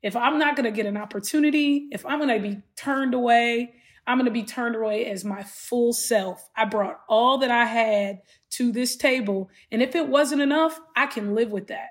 if 0.02 0.16
I'm 0.16 0.38
not 0.38 0.56
going 0.56 0.66
to 0.66 0.72
get 0.72 0.86
an 0.86 0.98
opportunity, 0.98 1.88
if 1.92 2.06
I'm 2.06 2.20
going 2.20 2.42
to 2.42 2.50
be 2.50 2.62
turned 2.76 3.14
away, 3.14 3.74
I'm 4.06 4.18
going 4.18 4.26
to 4.26 4.32
be 4.32 4.44
turned 4.44 4.76
away 4.76 5.06
as 5.06 5.24
my 5.24 5.44
full 5.44 5.94
self. 5.94 6.50
I 6.56 6.66
brought 6.66 7.00
all 7.08 7.38
that 7.38 7.52
I 7.52 7.66
had 7.66 8.22
to 8.52 8.72
this 8.72 8.98
table. 8.98 9.50
And 9.72 9.82
if 9.82 9.96
it 9.96 10.10
wasn't 10.10 10.42
enough, 10.42 10.80
I 10.96 11.08
can 11.08 11.34
live 11.34 11.52
with 11.52 11.68
that. 11.68 11.90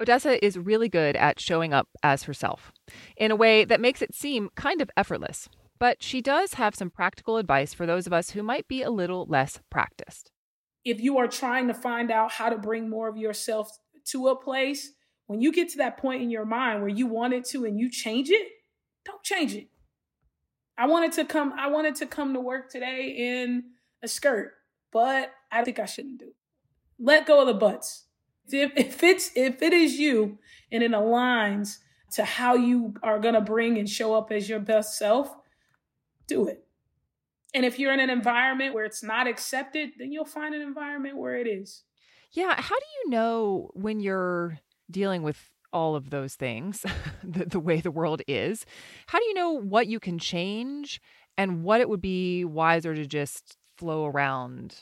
Odessa 0.00 0.44
is 0.44 0.58
really 0.58 0.88
good 0.88 1.16
at 1.16 1.40
showing 1.40 1.72
up 1.72 1.88
as 2.02 2.24
herself 2.24 2.72
in 3.16 3.30
a 3.30 3.36
way 3.36 3.64
that 3.64 3.80
makes 3.80 4.02
it 4.02 4.14
seem 4.14 4.50
kind 4.54 4.80
of 4.80 4.90
effortless. 4.96 5.48
But 5.78 6.02
she 6.02 6.20
does 6.20 6.54
have 6.54 6.74
some 6.74 6.90
practical 6.90 7.36
advice 7.36 7.72
for 7.72 7.86
those 7.86 8.06
of 8.06 8.12
us 8.12 8.30
who 8.30 8.42
might 8.42 8.66
be 8.66 8.82
a 8.82 8.90
little 8.90 9.26
less 9.26 9.60
practiced. 9.70 10.30
If 10.84 11.00
you 11.00 11.18
are 11.18 11.28
trying 11.28 11.68
to 11.68 11.74
find 11.74 12.10
out 12.10 12.32
how 12.32 12.48
to 12.48 12.58
bring 12.58 12.88
more 12.88 13.08
of 13.08 13.16
yourself 13.16 13.70
to 14.06 14.28
a 14.28 14.36
place, 14.36 14.92
when 15.26 15.40
you 15.40 15.52
get 15.52 15.68
to 15.70 15.78
that 15.78 15.98
point 15.98 16.22
in 16.22 16.30
your 16.30 16.46
mind 16.46 16.80
where 16.80 16.88
you 16.88 17.06
want 17.06 17.34
it 17.34 17.44
to 17.46 17.64
and 17.64 17.78
you 17.78 17.90
change 17.90 18.30
it, 18.30 18.48
don't 19.04 19.22
change 19.22 19.54
it. 19.54 19.68
I 20.76 20.86
wanted 20.86 21.12
to 21.12 21.24
come 21.24 21.52
I 21.58 21.68
wanted 21.68 21.96
to 21.96 22.06
come 22.06 22.34
to 22.34 22.40
work 22.40 22.70
today 22.70 23.14
in 23.16 23.64
a 24.02 24.08
skirt, 24.08 24.52
but 24.92 25.32
I 25.50 25.64
think 25.64 25.78
I 25.78 25.86
shouldn't 25.86 26.20
do. 26.20 26.26
It. 26.26 26.36
Let 26.98 27.26
go 27.26 27.40
of 27.40 27.46
the 27.46 27.54
butts. 27.54 28.04
If, 28.50 28.72
if 28.76 29.02
it's 29.02 29.30
if 29.34 29.60
it 29.60 29.72
is 29.72 29.98
you 29.98 30.38
and 30.72 30.82
it 30.82 30.92
aligns 30.92 31.78
to 32.12 32.24
how 32.24 32.54
you 32.54 32.94
are 33.02 33.18
going 33.18 33.34
to 33.34 33.40
bring 33.40 33.76
and 33.78 33.88
show 33.88 34.14
up 34.14 34.32
as 34.32 34.48
your 34.48 34.60
best 34.60 34.96
self, 34.96 35.34
do 36.28 36.46
it. 36.46 36.64
And 37.54 37.64
if 37.64 37.78
you're 37.78 37.92
in 37.92 38.00
an 38.00 38.10
environment 38.10 38.74
where 38.74 38.84
it's 38.84 39.02
not 39.02 39.26
accepted, 39.26 39.90
then 39.98 40.12
you'll 40.12 40.24
find 40.24 40.54
an 40.54 40.60
environment 40.60 41.16
where 41.16 41.36
it 41.36 41.46
is. 41.46 41.82
Yeah. 42.32 42.54
How 42.56 42.76
do 42.76 42.86
you 43.02 43.10
know 43.10 43.70
when 43.72 44.00
you're 44.00 44.58
dealing 44.90 45.22
with 45.22 45.50
all 45.72 45.96
of 45.96 46.10
those 46.10 46.34
things, 46.34 46.84
the, 47.24 47.46
the 47.46 47.60
way 47.60 47.80
the 47.80 47.90
world 47.90 48.22
is? 48.28 48.66
How 49.06 49.18
do 49.18 49.24
you 49.24 49.34
know 49.34 49.52
what 49.52 49.86
you 49.86 49.98
can 49.98 50.18
change 50.18 51.00
and 51.36 51.62
what 51.64 51.80
it 51.80 51.88
would 51.88 52.02
be 52.02 52.44
wiser 52.44 52.94
to 52.94 53.06
just 53.06 53.56
flow 53.78 54.04
around? 54.04 54.76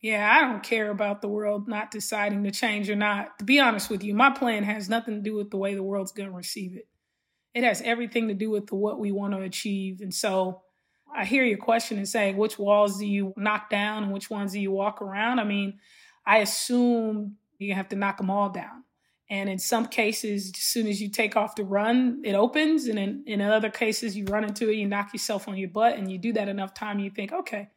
Yeah, 0.00 0.32
I 0.32 0.40
don't 0.40 0.62
care 0.62 0.90
about 0.90 1.20
the 1.20 1.28
world 1.28 1.68
not 1.68 1.90
deciding 1.90 2.44
to 2.44 2.50
change 2.50 2.88
or 2.88 2.96
not. 2.96 3.38
To 3.38 3.44
be 3.44 3.60
honest 3.60 3.90
with 3.90 4.02
you, 4.02 4.14
my 4.14 4.30
plan 4.30 4.62
has 4.64 4.88
nothing 4.88 5.16
to 5.16 5.20
do 5.20 5.34
with 5.34 5.50
the 5.50 5.58
way 5.58 5.74
the 5.74 5.82
world's 5.82 6.12
going 6.12 6.28
to 6.28 6.34
receive 6.34 6.76
it. 6.76 6.88
It 7.54 7.64
has 7.64 7.82
everything 7.82 8.28
to 8.28 8.34
do 8.34 8.50
with 8.50 8.68
the, 8.68 8.76
what 8.76 8.98
we 8.98 9.12
want 9.12 9.34
to 9.34 9.40
achieve. 9.40 10.00
And 10.00 10.14
so 10.14 10.62
I 11.14 11.24
hear 11.24 11.44
your 11.44 11.58
question 11.58 11.98
and 11.98 12.08
saying, 12.08 12.36
which 12.36 12.58
walls 12.58 12.98
do 12.98 13.06
you 13.06 13.34
knock 13.36 13.70
down 13.70 14.04
and 14.04 14.12
which 14.12 14.30
ones 14.30 14.52
do 14.52 14.60
you 14.60 14.70
walk 14.70 15.02
around? 15.02 15.40
I 15.40 15.44
mean, 15.44 15.78
I 16.26 16.38
assume 16.38 17.36
you 17.58 17.74
have 17.74 17.88
to 17.88 17.96
knock 17.96 18.18
them 18.18 18.30
all 18.30 18.50
down. 18.50 18.84
And 19.28 19.48
in 19.48 19.58
some 19.58 19.86
cases, 19.86 20.50
as 20.56 20.62
soon 20.62 20.88
as 20.88 21.00
you 21.00 21.08
take 21.08 21.36
off 21.36 21.54
to 21.56 21.64
run, 21.64 22.22
it 22.24 22.34
opens. 22.34 22.86
And 22.86 22.98
in, 22.98 23.22
in 23.26 23.40
other 23.40 23.70
cases, 23.70 24.16
you 24.16 24.24
run 24.24 24.44
into 24.44 24.68
it, 24.68 24.74
you 24.74 24.88
knock 24.88 25.12
yourself 25.12 25.46
on 25.46 25.56
your 25.56 25.68
butt, 25.68 25.96
and 25.96 26.10
you 26.10 26.18
do 26.18 26.32
that 26.32 26.48
enough 26.48 26.74
time, 26.74 26.98
you 26.98 27.10
think, 27.10 27.32
okay, 27.32 27.68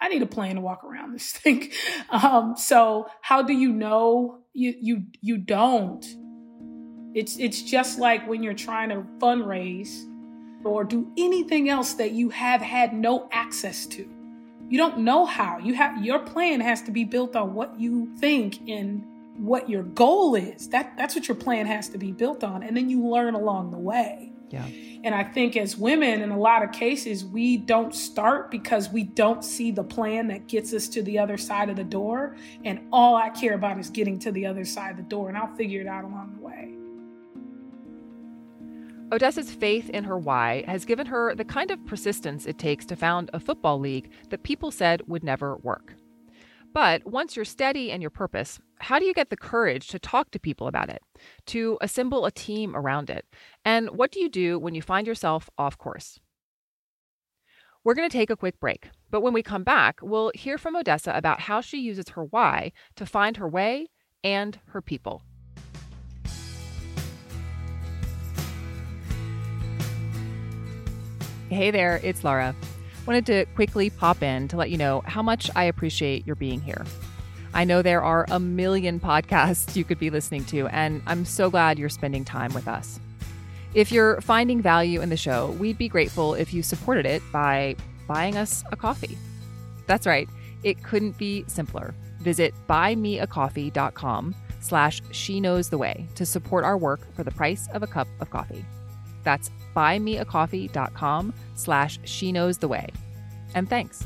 I 0.00 0.08
need 0.08 0.22
a 0.22 0.26
plan 0.26 0.56
to 0.56 0.62
walk 0.62 0.84
around 0.84 1.12
this 1.12 1.30
thing. 1.32 1.70
Um, 2.10 2.54
so 2.56 3.08
how 3.20 3.42
do 3.42 3.52
you 3.52 3.72
know? 3.72 4.38
You 4.54 4.74
you 4.78 5.02
you 5.22 5.38
don't. 5.38 6.04
It's 7.14 7.36
it's 7.36 7.62
just 7.62 7.98
like 7.98 8.26
when 8.26 8.42
you're 8.42 8.54
trying 8.54 8.88
to 8.88 9.04
fundraise 9.18 10.06
or 10.64 10.84
do 10.84 11.10
anything 11.16 11.68
else 11.68 11.94
that 11.94 12.12
you 12.12 12.30
have 12.30 12.60
had 12.60 12.94
no 12.94 13.28
access 13.32 13.86
to. 13.86 14.08
You 14.68 14.78
don't 14.78 14.98
know 14.98 15.26
how. 15.26 15.58
You 15.58 15.74
have 15.74 16.02
your 16.02 16.20
plan 16.20 16.60
has 16.60 16.82
to 16.82 16.90
be 16.90 17.04
built 17.04 17.36
on 17.36 17.54
what 17.54 17.78
you 17.78 18.14
think 18.16 18.68
and 18.68 19.04
what 19.36 19.68
your 19.68 19.82
goal 19.82 20.34
is. 20.34 20.68
That 20.68 20.96
that's 20.96 21.14
what 21.14 21.28
your 21.28 21.34
plan 21.34 21.66
has 21.66 21.88
to 21.90 21.98
be 21.98 22.12
built 22.12 22.44
on 22.44 22.62
and 22.62 22.76
then 22.76 22.88
you 22.88 23.06
learn 23.06 23.34
along 23.34 23.70
the 23.70 23.78
way. 23.78 24.32
Yeah. 24.50 24.66
And 25.04 25.14
I 25.14 25.24
think 25.24 25.56
as 25.56 25.76
women 25.76 26.20
in 26.20 26.30
a 26.30 26.38
lot 26.38 26.62
of 26.62 26.72
cases 26.72 27.24
we 27.24 27.56
don't 27.56 27.94
start 27.94 28.50
because 28.50 28.90
we 28.90 29.02
don't 29.02 29.44
see 29.44 29.70
the 29.70 29.82
plan 29.82 30.28
that 30.28 30.46
gets 30.46 30.72
us 30.72 30.88
to 30.88 31.02
the 31.02 31.18
other 31.18 31.38
side 31.38 31.70
of 31.70 31.76
the 31.76 31.84
door 31.84 32.36
and 32.64 32.80
all 32.92 33.16
I 33.16 33.30
care 33.30 33.54
about 33.54 33.78
is 33.78 33.90
getting 33.90 34.18
to 34.20 34.32
the 34.32 34.46
other 34.46 34.64
side 34.64 34.92
of 34.92 34.96
the 34.98 35.02
door 35.02 35.28
and 35.28 35.36
I'll 35.36 35.54
figure 35.56 35.80
it 35.80 35.86
out 35.86 36.04
along 36.04 36.34
the 36.36 36.46
way. 36.46 36.71
Odessa's 39.12 39.52
faith 39.52 39.90
in 39.90 40.04
her 40.04 40.16
why 40.16 40.64
has 40.66 40.86
given 40.86 41.06
her 41.06 41.34
the 41.34 41.44
kind 41.44 41.70
of 41.70 41.84
persistence 41.84 42.46
it 42.46 42.58
takes 42.58 42.86
to 42.86 42.96
found 42.96 43.28
a 43.34 43.40
football 43.40 43.78
league 43.78 44.10
that 44.30 44.42
people 44.42 44.70
said 44.70 45.02
would 45.06 45.22
never 45.22 45.58
work. 45.58 45.94
But 46.72 47.04
once 47.06 47.36
you're 47.36 47.44
steady 47.44 47.90
in 47.90 48.00
your 48.00 48.08
purpose, 48.08 48.58
how 48.80 48.98
do 48.98 49.04
you 49.04 49.12
get 49.12 49.28
the 49.28 49.36
courage 49.36 49.88
to 49.88 49.98
talk 49.98 50.30
to 50.30 50.40
people 50.40 50.66
about 50.66 50.88
it, 50.88 51.02
to 51.48 51.76
assemble 51.82 52.24
a 52.24 52.30
team 52.30 52.74
around 52.74 53.10
it? 53.10 53.26
And 53.66 53.90
what 53.90 54.10
do 54.10 54.18
you 54.18 54.30
do 54.30 54.58
when 54.58 54.74
you 54.74 54.80
find 54.80 55.06
yourself 55.06 55.50
off 55.58 55.76
course? 55.76 56.18
We're 57.84 57.94
going 57.94 58.08
to 58.08 58.16
take 58.16 58.30
a 58.30 58.36
quick 58.36 58.58
break, 58.60 58.88
but 59.10 59.20
when 59.20 59.34
we 59.34 59.42
come 59.42 59.64
back, 59.64 59.98
we'll 60.00 60.32
hear 60.34 60.56
from 60.56 60.74
Odessa 60.74 61.12
about 61.14 61.40
how 61.40 61.60
she 61.60 61.78
uses 61.78 62.10
her 62.10 62.24
why 62.24 62.72
to 62.96 63.04
find 63.04 63.36
her 63.36 63.48
way 63.48 63.88
and 64.24 64.58
her 64.68 64.80
people. 64.80 65.22
Hey 71.52 71.70
there, 71.70 72.00
it's 72.02 72.24
Laura. 72.24 72.56
Wanted 73.06 73.26
to 73.26 73.44
quickly 73.54 73.90
pop 73.90 74.22
in 74.22 74.48
to 74.48 74.56
let 74.56 74.70
you 74.70 74.78
know 74.78 75.02
how 75.04 75.20
much 75.20 75.50
I 75.54 75.64
appreciate 75.64 76.26
your 76.26 76.34
being 76.34 76.62
here. 76.62 76.82
I 77.52 77.64
know 77.64 77.82
there 77.82 78.02
are 78.02 78.24
a 78.30 78.40
million 78.40 78.98
podcasts 78.98 79.76
you 79.76 79.84
could 79.84 79.98
be 79.98 80.08
listening 80.08 80.46
to, 80.46 80.66
and 80.68 81.02
I'm 81.06 81.26
so 81.26 81.50
glad 81.50 81.78
you're 81.78 81.90
spending 81.90 82.24
time 82.24 82.54
with 82.54 82.66
us. 82.66 82.98
If 83.74 83.92
you're 83.92 84.22
finding 84.22 84.62
value 84.62 85.02
in 85.02 85.10
the 85.10 85.16
show, 85.18 85.50
we'd 85.60 85.76
be 85.76 85.88
grateful 85.88 86.32
if 86.32 86.54
you 86.54 86.62
supported 86.62 87.04
it 87.04 87.22
by 87.30 87.76
buying 88.08 88.38
us 88.38 88.64
a 88.72 88.76
coffee. 88.76 89.18
That's 89.86 90.06
right, 90.06 90.30
it 90.62 90.82
couldn't 90.82 91.18
be 91.18 91.44
simpler. 91.48 91.94
Visit 92.20 92.54
buymeacoffee.com 92.66 94.34
slash 94.60 95.02
she 95.10 95.38
knows 95.38 95.68
the 95.68 95.76
way 95.76 96.08
to 96.14 96.24
support 96.24 96.64
our 96.64 96.78
work 96.78 97.00
for 97.14 97.24
the 97.24 97.30
price 97.30 97.68
of 97.74 97.82
a 97.82 97.86
cup 97.86 98.08
of 98.20 98.30
coffee. 98.30 98.64
That's 99.22 99.50
buymeacoffee.com 99.74 101.34
slash 101.54 101.98
she 102.04 102.32
knows 102.32 102.58
the 102.58 102.68
way. 102.68 102.88
And 103.54 103.68
thanks. 103.68 104.04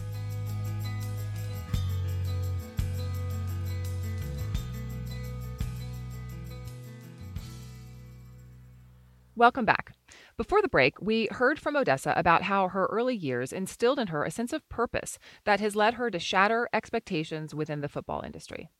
Welcome 9.36 9.66
back. 9.66 9.92
Before 10.38 10.62
the 10.62 10.68
break, 10.68 11.00
we 11.00 11.28
heard 11.30 11.58
from 11.58 11.76
Odessa 11.76 12.14
about 12.16 12.42
how 12.42 12.68
her 12.68 12.86
early 12.86 13.14
years 13.14 13.52
instilled 13.52 13.98
in 13.98 14.06
her 14.08 14.24
a 14.24 14.30
sense 14.30 14.52
of 14.52 14.66
purpose 14.70 15.18
that 15.44 15.60
has 15.60 15.76
led 15.76 15.94
her 15.94 16.10
to 16.10 16.18
shatter 16.18 16.68
expectations 16.72 17.54
within 17.54 17.82
the 17.82 17.88
football 17.88 18.22
industry. 18.22 18.70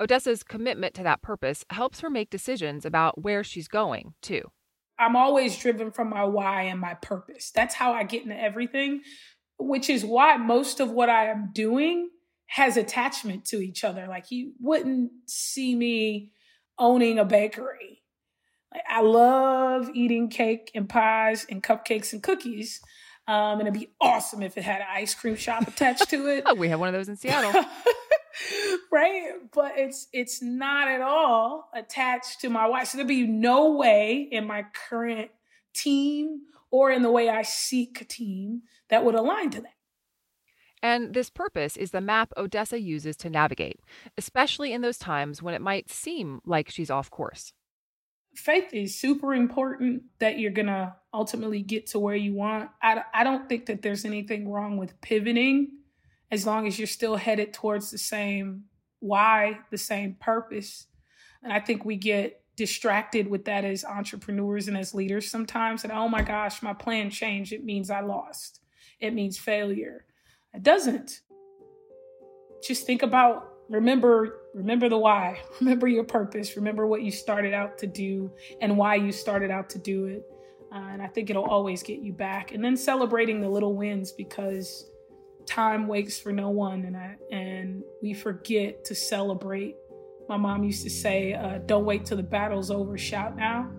Odessa's 0.00 0.42
commitment 0.42 0.94
to 0.94 1.02
that 1.02 1.22
purpose 1.22 1.64
helps 1.70 2.00
her 2.00 2.10
make 2.10 2.30
decisions 2.30 2.84
about 2.84 3.22
where 3.22 3.42
she's 3.42 3.66
going, 3.66 4.14
too. 4.22 4.42
I'm 4.98 5.16
always 5.16 5.58
driven 5.58 5.90
from 5.90 6.10
my 6.10 6.24
why 6.24 6.62
and 6.62 6.80
my 6.80 6.94
purpose. 6.94 7.50
That's 7.50 7.74
how 7.74 7.92
I 7.92 8.04
get 8.04 8.22
into 8.22 8.40
everything, 8.40 9.02
which 9.58 9.90
is 9.90 10.04
why 10.04 10.36
most 10.36 10.80
of 10.80 10.90
what 10.90 11.08
I 11.08 11.26
am 11.26 11.50
doing 11.52 12.10
has 12.46 12.76
attachment 12.76 13.44
to 13.46 13.56
each 13.56 13.84
other. 13.84 14.06
Like 14.08 14.30
you 14.30 14.52
wouldn't 14.60 15.10
see 15.26 15.74
me 15.74 16.32
owning 16.78 17.18
a 17.18 17.24
bakery. 17.24 18.02
Like 18.72 18.84
I 18.88 19.02
love 19.02 19.90
eating 19.94 20.28
cake 20.28 20.70
and 20.74 20.88
pies 20.88 21.46
and 21.50 21.62
cupcakes 21.62 22.12
and 22.12 22.22
cookies. 22.22 22.80
Um, 23.28 23.58
and 23.58 23.62
it'd 23.62 23.74
be 23.74 23.90
awesome 24.00 24.42
if 24.42 24.56
it 24.56 24.62
had 24.62 24.80
an 24.80 24.86
ice 24.88 25.14
cream 25.14 25.36
shop 25.36 25.66
attached 25.66 26.10
to 26.10 26.28
it. 26.28 26.44
oh, 26.46 26.54
we 26.54 26.68
have 26.68 26.78
one 26.78 26.88
of 26.88 26.94
those 26.94 27.08
in 27.08 27.16
Seattle. 27.16 27.64
right? 28.92 29.32
But 29.52 29.72
it's 29.76 30.06
it's 30.12 30.40
not 30.42 30.88
at 30.88 31.00
all 31.00 31.68
attached 31.74 32.40
to 32.42 32.48
my 32.48 32.66
wife. 32.66 32.88
So 32.88 32.98
there'd 32.98 33.08
be 33.08 33.26
no 33.26 33.72
way 33.72 34.28
in 34.30 34.46
my 34.46 34.66
current 34.88 35.30
team 35.74 36.42
or 36.70 36.90
in 36.90 37.02
the 37.02 37.10
way 37.10 37.28
I 37.28 37.42
seek 37.42 38.00
a 38.00 38.04
team 38.04 38.62
that 38.88 39.04
would 39.04 39.14
align 39.14 39.50
to 39.50 39.60
that. 39.62 39.72
And 40.82 41.14
this 41.14 41.30
purpose 41.30 41.76
is 41.76 41.90
the 41.90 42.00
map 42.00 42.32
Odessa 42.36 42.78
uses 42.78 43.16
to 43.16 43.30
navigate, 43.30 43.80
especially 44.16 44.72
in 44.72 44.82
those 44.82 44.98
times 44.98 45.42
when 45.42 45.54
it 45.54 45.60
might 45.60 45.90
seem 45.90 46.40
like 46.44 46.70
she's 46.70 46.90
off 46.90 47.10
course. 47.10 47.52
Faith 48.36 48.74
is 48.74 48.94
super 48.94 49.34
important 49.34 50.02
that 50.18 50.38
you're 50.38 50.50
going 50.50 50.66
to 50.66 50.94
ultimately 51.12 51.62
get 51.62 51.86
to 51.88 51.98
where 51.98 52.14
you 52.14 52.34
want. 52.34 52.70
I, 52.82 53.02
I 53.14 53.24
don't 53.24 53.48
think 53.48 53.66
that 53.66 53.82
there's 53.82 54.04
anything 54.04 54.50
wrong 54.50 54.76
with 54.76 55.00
pivoting 55.00 55.72
as 56.30 56.46
long 56.46 56.66
as 56.66 56.78
you're 56.78 56.86
still 56.86 57.16
headed 57.16 57.52
towards 57.52 57.90
the 57.90 57.98
same 57.98 58.64
why, 59.00 59.60
the 59.70 59.78
same 59.78 60.14
purpose. 60.20 60.86
And 61.42 61.52
I 61.52 61.60
think 61.60 61.84
we 61.84 61.96
get 61.96 62.42
distracted 62.56 63.28
with 63.28 63.44
that 63.44 63.64
as 63.64 63.84
entrepreneurs 63.84 64.68
and 64.68 64.76
as 64.76 64.94
leaders 64.94 65.30
sometimes 65.30 65.84
and 65.84 65.92
oh 65.92 66.08
my 66.08 66.22
gosh, 66.22 66.62
my 66.62 66.72
plan 66.72 67.10
changed. 67.10 67.52
It 67.52 67.64
means 67.64 67.90
I 67.90 68.00
lost. 68.00 68.60
It 69.00 69.14
means 69.14 69.38
failure. 69.38 70.04
It 70.54 70.62
doesn't. 70.62 71.20
Just 72.66 72.86
think 72.86 73.02
about 73.02 73.55
remember 73.68 74.40
remember 74.54 74.88
the 74.88 74.98
why. 74.98 75.40
Remember 75.60 75.86
your 75.86 76.04
purpose. 76.04 76.56
Remember 76.56 76.86
what 76.86 77.02
you 77.02 77.10
started 77.10 77.52
out 77.52 77.76
to 77.78 77.86
do 77.86 78.30
and 78.60 78.76
why 78.76 78.94
you 78.94 79.12
started 79.12 79.50
out 79.50 79.68
to 79.70 79.78
do 79.78 80.06
it. 80.06 80.24
Uh, 80.72 80.88
and 80.92 81.00
i 81.00 81.06
think 81.06 81.30
it'll 81.30 81.44
always 81.44 81.82
get 81.82 82.00
you 82.00 82.12
back. 82.12 82.52
And 82.52 82.64
then 82.64 82.76
celebrating 82.76 83.40
the 83.40 83.48
little 83.48 83.74
wins 83.74 84.12
because 84.12 84.90
time 85.46 85.86
waits 85.86 86.18
for 86.18 86.32
no 86.32 86.50
one. 86.50 86.84
And 86.84 86.96
I, 86.96 87.16
and 87.30 87.82
we 88.02 88.14
forget 88.14 88.84
to 88.86 88.94
celebrate. 88.94 89.76
My 90.28 90.36
mom 90.36 90.64
used 90.64 90.82
to 90.82 90.90
say, 90.90 91.34
uh, 91.34 91.58
"Don't 91.66 91.84
wait 91.84 92.04
till 92.04 92.16
the 92.16 92.22
battle's 92.22 92.70
over, 92.70 92.98
shout 92.98 93.36
now," 93.36 93.70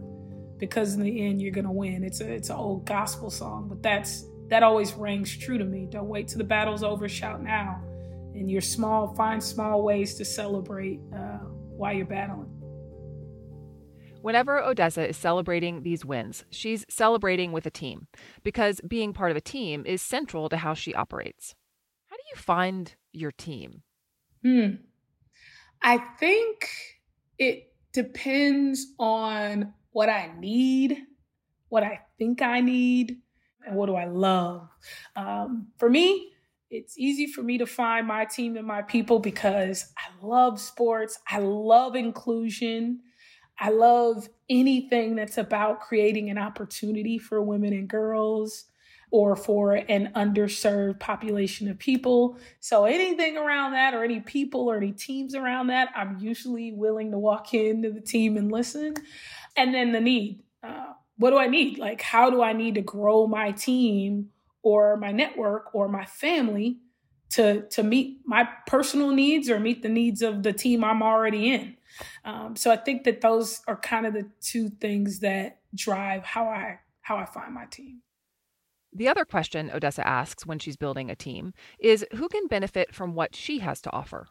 because 0.58 0.94
in 0.94 1.02
the 1.02 1.26
end 1.26 1.42
you're 1.42 1.52
gonna 1.52 1.72
win. 1.72 2.04
It's 2.06 2.22
a 2.22 2.32
it's 2.32 2.50
an 2.50 2.56
old 2.56 2.86
gospel 2.86 3.30
song, 3.30 3.68
but 3.68 3.84
that's 3.84 4.30
that 4.48 4.64
always 4.64 4.94
rings 4.94 5.36
true 5.36 5.58
to 5.58 5.66
me. 5.66 5.88
Don't 5.90 6.08
wait 6.08 6.30
till 6.30 6.38
the 6.38 6.46
battle's 6.46 6.84
over, 6.84 7.10
shout 7.10 7.44
now. 7.44 7.82
And 8.38 8.52
you're 8.52 8.62
small, 8.62 9.16
find 9.16 9.44
small 9.44 9.82
ways 9.82 10.14
to 10.16 10.26
celebrate 10.26 11.00
uh, 11.12 11.40
while 11.78 11.94
you're 11.94 12.06
battling. 12.06 12.54
Whenever 14.22 14.60
Odessa 14.60 15.08
is 15.08 15.18
celebrating 15.18 15.82
these 15.84 16.06
wins, 16.06 16.46
she's 16.52 16.86
celebrating 16.90 17.52
with 17.52 17.66
a 17.66 17.72
team 17.72 18.08
because 18.44 18.80
being 18.88 19.12
part 19.12 19.32
of 19.32 19.38
a 19.38 19.42
team 19.42 19.86
is 19.86 20.02
central 20.02 20.50
to 20.50 20.58
how 20.58 20.74
she 20.74 20.94
operates. 20.94 21.56
How 22.08 22.16
do 22.16 22.24
you 22.30 22.40
find 22.40 22.94
your 23.12 23.32
team? 23.32 23.84
Hmm. 24.44 24.76
I 25.82 25.98
think 26.20 26.70
it 27.40 27.74
depends 27.92 28.94
on 29.00 29.74
what 29.92 30.10
I 30.10 30.32
need, 30.38 30.98
what 31.70 31.84
I 31.84 32.02
think 32.20 32.42
I 32.42 32.62
need, 32.62 33.18
and 33.66 33.76
what 33.76 33.88
do 33.88 33.96
I 33.96 34.06
love. 34.06 34.68
Um, 35.16 35.68
for 35.78 35.90
me, 35.90 36.32
it's 36.70 36.98
easy 36.98 37.28
for 37.28 37.42
me 37.44 37.58
to 37.58 37.66
find 37.66 38.08
my 38.08 38.26
team 38.26 38.58
and 38.58 38.68
my 38.68 38.82
people 38.82 39.20
because 39.20 39.92
I 39.98 40.26
love 40.26 40.60
sports. 40.60 41.20
I 41.30 41.40
love 41.40 41.96
inclusion. 41.96 43.00
I 43.60 43.70
love 43.70 44.28
anything 44.50 45.16
that's 45.16 45.38
about 45.38 45.82
creating 45.82 46.30
an 46.30 46.38
opportunity 46.38 47.18
for 47.18 47.42
women 47.42 47.74
and 47.74 47.88
girls 47.88 48.66
or 49.10 49.36
for 49.36 49.74
an 49.74 50.12
underserved 50.16 51.00
population 51.00 51.70
of 51.70 51.80
people. 51.80 52.38
So 52.60 52.86
anything 52.86 53.38
around 53.38 53.72
that 53.72 53.94
or 53.94 54.04
any 54.04 54.20
people 54.20 54.70
or 54.70 54.78
any 54.78 54.92
teams 54.92 55.34
around 55.34 55.68
that, 55.68 55.90
I'm 55.96 56.18
usually 56.20 56.74
willing 56.74 57.12
to 57.12 57.18
walk 57.18 57.54
into 57.54 57.90
the 57.90 58.02
team 58.02 58.36
and 58.36 58.52
listen. 58.52 58.96
And 59.56 59.74
then 59.74 59.94
the 59.94 60.02
need. 60.02 60.44
Uh, 60.62 60.94
what 61.18 61.30
do 61.32 61.38
I 61.38 61.48
need? 61.48 61.80
Like, 61.80 62.02
how 62.02 62.30
do 62.30 62.44
I 62.44 62.54
need 62.54 62.76
to 62.76 62.82
grow 62.82 63.26
my 63.26 63.52
team 63.52 64.30
or 64.64 64.98
my 64.98 65.12
network 65.12 65.74
or 65.74 65.88
my 65.88 66.06
family 66.06 66.80
to 67.30 67.68
to 67.70 67.84
meet 67.84 68.22
my 68.26 68.48
personal 68.68 69.12
needs 69.12 69.50
or 69.50 69.60
meet 69.60 69.84
the 69.84 69.90
needs 69.90 70.22
of 70.22 70.44
the 70.44 70.54
team 70.54 70.84
I'm 70.84 71.04
already 71.04 71.54
in? 71.54 71.78
Um, 72.24 72.56
so 72.56 72.72
I 72.72 72.78
think 72.78 73.04
that 73.06 73.22
those 73.22 73.62
are 73.68 73.76
kind 73.76 74.06
of 74.06 74.14
the 74.14 74.30
two 74.42 74.70
things 74.70 75.20
that 75.20 75.60
drive 75.76 76.24
how 76.24 76.48
I 76.48 76.80
how 77.02 77.18
I 77.18 77.26
find 77.26 77.54
my 77.54 77.66
team. 77.66 78.02
The 78.94 79.08
other 79.08 79.26
question 79.26 79.70
Odessa 79.72 80.06
asks 80.08 80.46
when 80.46 80.60
she's 80.60 80.78
building 80.78 81.10
a 81.10 81.16
team 81.16 81.54
is 81.80 82.06
who 82.16 82.28
can 82.30 82.48
benefit 82.48 82.96
from 82.96 83.14
what 83.14 83.36
she 83.36 83.60
has 83.60 83.82
to 83.82 83.94
offer? 83.94 84.28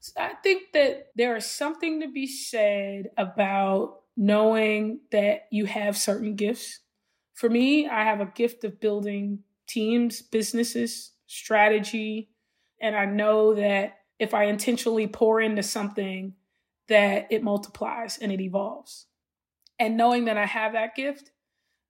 So 0.00 0.12
I 0.18 0.34
think 0.42 0.72
that 0.74 1.08
there 1.14 1.36
is 1.36 1.46
something 1.46 2.00
to 2.00 2.08
be 2.08 2.26
said 2.26 3.10
about 3.16 4.00
knowing 4.16 5.00
that 5.10 5.46
you 5.50 5.64
have 5.66 5.96
certain 5.96 6.34
gifts. 6.34 6.80
For 7.42 7.50
me, 7.50 7.88
I 7.88 8.04
have 8.04 8.20
a 8.20 8.26
gift 8.26 8.62
of 8.62 8.78
building 8.78 9.40
teams, 9.66 10.22
businesses, 10.22 11.10
strategy, 11.26 12.28
and 12.80 12.94
I 12.94 13.04
know 13.04 13.54
that 13.54 13.98
if 14.20 14.32
I 14.32 14.44
intentionally 14.44 15.08
pour 15.08 15.40
into 15.40 15.64
something, 15.64 16.34
that 16.86 17.26
it 17.32 17.42
multiplies 17.42 18.16
and 18.18 18.30
it 18.30 18.40
evolves. 18.40 19.06
And 19.76 19.96
knowing 19.96 20.26
that 20.26 20.38
I 20.38 20.46
have 20.46 20.74
that 20.74 20.94
gift, 20.94 21.32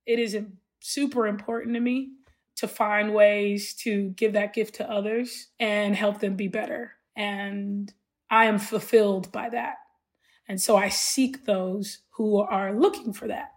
it 0.07 0.19
is 0.19 0.39
super 0.81 1.27
important 1.27 1.75
to 1.75 1.81
me 1.81 2.13
to 2.57 2.67
find 2.67 3.13
ways 3.13 3.75
to 3.83 4.09
give 4.17 4.33
that 4.33 4.55
gift 4.55 4.77
to 4.77 4.91
others 4.91 5.49
and 5.61 5.95
help 5.95 6.21
them 6.21 6.35
be 6.35 6.49
better. 6.49 6.93
And 7.15 7.93
I 8.31 8.47
am 8.47 8.59
fulfilled 8.59 9.31
by 9.31 9.51
that. 9.51 9.75
And 10.49 10.59
so 10.59 10.79
I 10.79 10.89
seek 10.89 11.45
those 11.45 11.99
who 12.13 12.39
are 12.39 12.73
looking 12.73 13.13
for 13.13 13.29
that. 13.29 13.51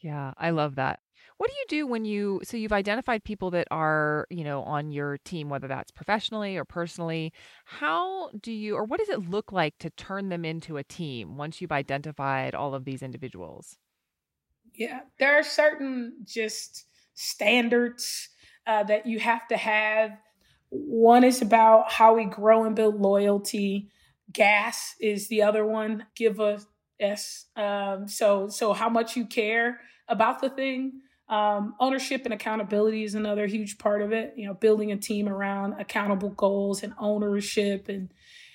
Yeah, 0.00 0.34
I 0.36 0.50
love 0.50 0.74
that. 0.74 0.98
What 1.44 1.50
do 1.50 1.56
you 1.58 1.82
do 1.82 1.86
when 1.86 2.06
you 2.06 2.40
so 2.42 2.56
you've 2.56 2.72
identified 2.72 3.22
people 3.22 3.50
that 3.50 3.68
are, 3.70 4.26
you 4.30 4.44
know, 4.44 4.62
on 4.62 4.92
your 4.92 5.18
team 5.26 5.50
whether 5.50 5.68
that's 5.68 5.90
professionally 5.90 6.56
or 6.56 6.64
personally, 6.64 7.34
how 7.66 8.30
do 8.40 8.50
you 8.50 8.76
or 8.76 8.84
what 8.84 8.98
does 8.98 9.10
it 9.10 9.28
look 9.28 9.52
like 9.52 9.76
to 9.80 9.90
turn 9.90 10.30
them 10.30 10.46
into 10.46 10.78
a 10.78 10.84
team 10.84 11.36
once 11.36 11.60
you've 11.60 11.70
identified 11.70 12.54
all 12.54 12.74
of 12.74 12.86
these 12.86 13.02
individuals? 13.02 13.76
Yeah, 14.72 15.00
there 15.18 15.38
are 15.38 15.42
certain 15.42 16.14
just 16.24 16.86
standards 17.12 18.30
uh, 18.66 18.84
that 18.84 19.04
you 19.04 19.18
have 19.18 19.46
to 19.48 19.58
have. 19.58 20.12
One 20.70 21.24
is 21.24 21.42
about 21.42 21.92
how 21.92 22.14
we 22.14 22.24
grow 22.24 22.64
and 22.64 22.74
build 22.74 22.98
loyalty. 22.98 23.90
Gas 24.32 24.94
is 24.98 25.28
the 25.28 25.42
other 25.42 25.66
one. 25.66 26.06
Give 26.16 26.40
a 26.40 26.62
S. 26.98 27.44
Um, 27.54 28.08
so 28.08 28.48
so 28.48 28.72
how 28.72 28.88
much 28.88 29.14
you 29.14 29.26
care 29.26 29.80
about 30.08 30.40
the 30.40 30.48
thing. 30.48 31.02
Um, 31.28 31.74
ownership 31.80 32.22
and 32.24 32.34
accountability 32.34 33.02
is 33.02 33.14
another 33.14 33.46
huge 33.46 33.78
part 33.78 34.02
of 34.02 34.12
it. 34.12 34.34
You 34.36 34.46
know, 34.46 34.54
building 34.54 34.92
a 34.92 34.96
team 34.96 35.28
around 35.28 35.80
accountable 35.80 36.30
goals 36.30 36.82
and 36.82 36.94
ownership 36.98 37.88
and 37.88 38.10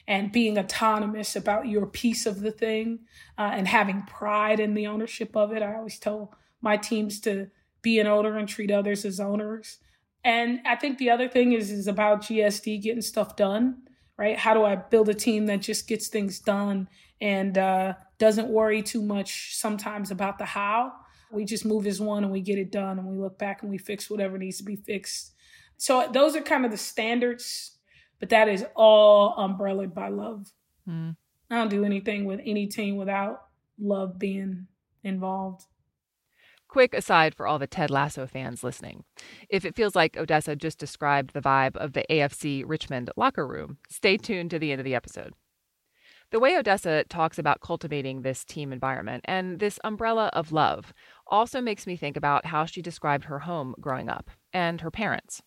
and 0.08 0.32
being 0.32 0.58
autonomous 0.58 1.36
about 1.36 1.68
your 1.68 1.86
piece 1.86 2.26
of 2.26 2.42
the 2.42 2.52
thing 2.52 3.00
uh, 3.38 3.52
and 3.54 3.68
having 3.68 4.02
pride 4.04 4.60
in 4.60 4.74
the 4.74 4.88
ownership 4.88 5.38
of 5.38 5.52
it. 5.52 5.62
I 5.62 5.76
always 5.76 6.00
tell 6.00 6.34
my 6.62 6.78
teams 6.78 7.20
to 7.22 7.52
be 7.84 8.00
an 8.00 8.08
owner 8.08 8.36
and 8.38 8.50
treat 8.50 8.72
others 8.72 9.06
as 9.06 9.20
owners. 9.20 9.78
And 10.24 10.62
I 10.66 10.76
think 10.76 10.98
the 10.98 11.12
other 11.12 11.30
thing 11.30 11.54
is 11.54 11.72
is 11.72 11.88
about 11.88 12.24
GSD 12.24 12.82
getting 12.82 13.02
stuff 13.02 13.36
done, 13.36 13.84
right? 14.18 14.38
How 14.38 14.54
do 14.54 14.66
I 14.66 14.76
build 14.76 15.10
a 15.10 15.14
team 15.14 15.46
that 15.46 15.62
just 15.62 15.88
gets 15.88 16.08
things 16.08 16.40
done 16.40 16.90
and 17.22 17.58
uh, 17.58 17.94
doesn't 18.18 18.50
worry 18.50 18.82
too 18.82 19.02
much 19.02 19.56
sometimes 19.56 20.12
about 20.12 20.40
the 20.40 20.46
how? 20.46 20.92
We 21.32 21.46
just 21.46 21.66
move 21.66 21.86
as 21.86 22.02
one 22.02 22.24
and 22.24 22.32
we 22.32 22.42
get 22.42 22.58
it 22.58 22.72
done 22.72 23.00
and 23.00 23.08
we 23.08 23.18
look 23.18 23.38
back 23.38 23.62
and 23.62 23.72
we 23.72 23.78
fix 23.78 24.10
whatever 24.10 24.38
needs 24.38 24.58
to 24.58 24.64
be 24.64 24.76
fixed. 24.76 25.34
So 25.78 26.10
those 26.12 26.36
are 26.36 26.42
kind 26.42 26.66
of 26.66 26.72
the 26.72 26.78
standards, 26.78 27.78
but 28.20 28.30
that 28.30 28.50
is 28.50 28.66
all 28.76 29.36
umbrellaed 29.38 29.94
by 29.94 30.10
love. 30.10 30.48
Mm. 30.88 31.16
I 31.50 31.56
don't 31.56 31.70
do 31.70 31.86
anything 31.86 32.26
with 32.26 32.42
any 32.46 32.68
team 32.68 32.98
without 32.98 33.42
love 33.80 34.20
being 34.20 34.68
involved. 35.04 35.66
Quick 36.68 36.94
aside 36.94 37.34
for 37.34 37.48
all 37.48 37.58
the 37.58 37.66
Ted 37.66 37.90
Lasso 37.90 38.28
fans 38.28 38.64
listening. 38.64 39.04
If 39.50 39.66
it 39.66 39.76
feels 39.76 39.96
like 39.96 40.16
Odessa 40.16 40.56
just 40.56 40.78
described 40.78 41.34
the 41.34 41.42
vibe 41.42 41.76
of 41.76 41.94
the 41.94 42.06
AFC 42.12 42.64
Richmond 42.66 43.10
locker 43.16 43.48
room, 43.48 43.78
stay 43.90 44.18
tuned 44.18 44.52
to 44.52 44.60
the 44.60 44.72
end 44.72 44.80
of 44.80 44.86
the 44.86 44.94
episode. 44.94 45.34
The 46.32 46.40
way 46.40 46.56
Odessa 46.56 47.04
talks 47.10 47.40
about 47.40 47.60
cultivating 47.60 48.22
this 48.22 48.44
team 48.44 48.72
environment 48.72 49.26
and 49.26 49.60
this 49.60 49.80
umbrella 49.84 50.30
of 50.34 50.52
love 50.52 50.94
also 51.26 51.60
makes 51.60 51.88
me 51.88 51.96
think 51.96 52.16
about 52.16 52.46
how 52.46 52.66
she 52.66 52.84
described 52.84 53.26
her 53.26 53.40
home 53.40 53.74
growing 53.82 54.10
up 54.10 54.30
and 54.54 54.82
her 54.82 54.92
parents. 54.92 55.42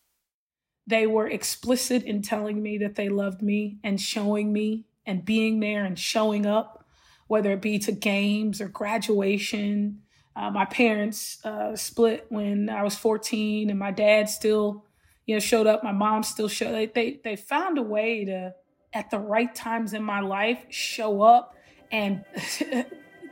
They 0.85 1.07
were 1.07 1.27
explicit 1.27 2.03
in 2.03 2.21
telling 2.21 2.61
me 2.61 2.77
that 2.79 2.95
they 2.95 3.07
loved 3.07 3.41
me 3.41 3.77
and 3.81 3.99
showing 3.99 4.51
me 4.51 4.85
and 5.05 5.23
being 5.23 5.61
there 5.61 5.85
and 5.85 5.97
showing 5.97 6.45
up, 6.45 6.85
whether 7.27 7.51
it 7.51 7.61
be 7.61 7.79
to 7.79 7.93
games 7.93 8.59
or 8.59 8.67
graduation. 8.67 10.01
Uh, 10.35 10.51
my 10.51 10.65
parents 10.65 11.43
uh, 11.45 11.77
split 11.77 12.25
when 12.27 12.69
I 12.69 12.83
was 12.83 12.95
14, 12.95 13.69
and 13.69 13.79
my 13.79 13.91
dad 13.91 14.27
still, 14.27 14.85
you 15.25 15.35
know, 15.35 15.39
showed 15.39 15.67
up. 15.67 15.83
My 15.83 15.93
mom 15.93 16.23
still 16.23 16.49
showed. 16.49 16.73
They 16.73 16.87
they, 16.87 17.21
they 17.23 17.35
found 17.37 17.77
a 17.77 17.83
way 17.83 18.25
to, 18.25 18.53
at 18.93 19.09
the 19.09 19.19
right 19.19 19.53
times 19.53 19.93
in 19.93 20.03
my 20.03 20.19
life, 20.19 20.65
show 20.69 21.21
up 21.21 21.55
and 21.91 22.23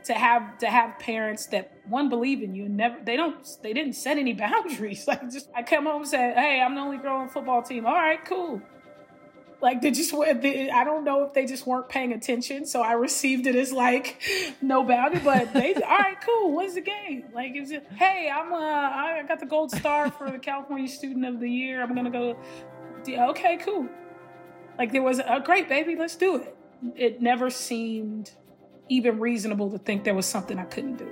to 0.04 0.14
have 0.14 0.58
to 0.58 0.66
have 0.66 0.98
parents 0.98 1.46
that 1.46 1.72
one 1.88 2.08
believe 2.08 2.42
in 2.42 2.54
you 2.54 2.64
and 2.64 2.76
never 2.76 2.98
they 3.04 3.16
don't 3.16 3.58
they 3.62 3.72
didn't 3.72 3.94
set 3.94 4.18
any 4.18 4.32
boundaries. 4.46 5.06
Like 5.06 5.22
just 5.30 5.48
i 5.54 5.62
come 5.62 5.86
home 5.86 6.02
and 6.02 6.10
say 6.10 6.32
hey 6.34 6.60
i'm 6.60 6.74
the 6.74 6.80
only 6.80 6.98
girl 6.98 7.16
on 7.16 7.26
the 7.26 7.32
football 7.32 7.62
team. 7.62 7.86
All 7.86 7.94
right 7.94 8.24
cool. 8.24 8.60
Like 9.60 9.80
they 9.80 9.92
just 9.92 10.10
they, 10.10 10.70
i 10.70 10.82
don't 10.82 11.04
know 11.04 11.24
if 11.24 11.34
they 11.34 11.46
just 11.46 11.68
weren't 11.68 11.88
paying 11.88 12.12
attention 12.12 12.66
so 12.66 12.82
i 12.82 12.94
received 12.94 13.46
it 13.46 13.54
as 13.54 13.70
like 13.70 14.20
no 14.60 14.82
boundary 14.82 15.20
but 15.22 15.52
they 15.52 15.72
all 15.74 15.98
right 15.98 16.20
cool 16.20 16.52
what's 16.52 16.74
the 16.74 16.80
game? 16.80 17.26
Like 17.32 17.54
is 17.54 17.70
it 17.70 17.86
hey 17.92 18.28
i'm 18.28 18.52
uh 18.52 18.56
i 18.56 19.22
got 19.28 19.38
the 19.38 19.46
gold 19.46 19.70
star 19.70 20.10
for 20.10 20.30
the 20.32 20.38
california 20.38 20.88
student 20.88 21.24
of 21.24 21.38
the 21.38 21.48
year. 21.48 21.80
I'm 21.80 21.94
gonna 21.94 22.10
go 22.10 22.36
okay 23.08 23.56
cool 23.58 23.88
like 24.82 24.92
there 24.92 25.02
was 25.02 25.20
a 25.20 25.40
great 25.44 25.68
baby 25.68 25.94
let's 25.96 26.16
do 26.16 26.36
it 26.36 26.56
it 26.96 27.22
never 27.22 27.50
seemed 27.50 28.32
even 28.88 29.18
reasonable 29.18 29.70
to 29.70 29.78
think 29.78 30.04
there 30.04 30.14
was 30.14 30.26
something 30.26 30.58
I 30.58 30.64
couldn't 30.64 30.96
do. 30.96 31.10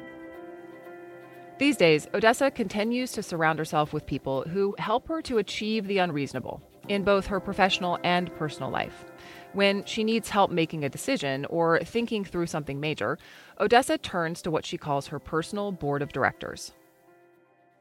These 1.58 1.76
days, 1.76 2.08
Odessa 2.14 2.50
continues 2.50 3.12
to 3.12 3.22
surround 3.22 3.58
herself 3.58 3.92
with 3.92 4.06
people 4.06 4.42
who 4.42 4.74
help 4.78 5.08
her 5.08 5.20
to 5.22 5.38
achieve 5.38 5.86
the 5.86 5.98
unreasonable 5.98 6.62
in 6.88 7.04
both 7.04 7.26
her 7.26 7.38
professional 7.38 7.98
and 8.02 8.34
personal 8.36 8.70
life. 8.70 9.04
When 9.52 9.84
she 9.84 10.04
needs 10.04 10.30
help 10.30 10.50
making 10.50 10.84
a 10.84 10.88
decision 10.88 11.44
or 11.46 11.80
thinking 11.80 12.24
through 12.24 12.46
something 12.46 12.80
major, 12.80 13.18
Odessa 13.60 13.98
turns 13.98 14.40
to 14.42 14.50
what 14.50 14.64
she 14.64 14.78
calls 14.78 15.08
her 15.08 15.18
personal 15.18 15.70
board 15.70 16.02
of 16.02 16.12
directors. 16.12 16.72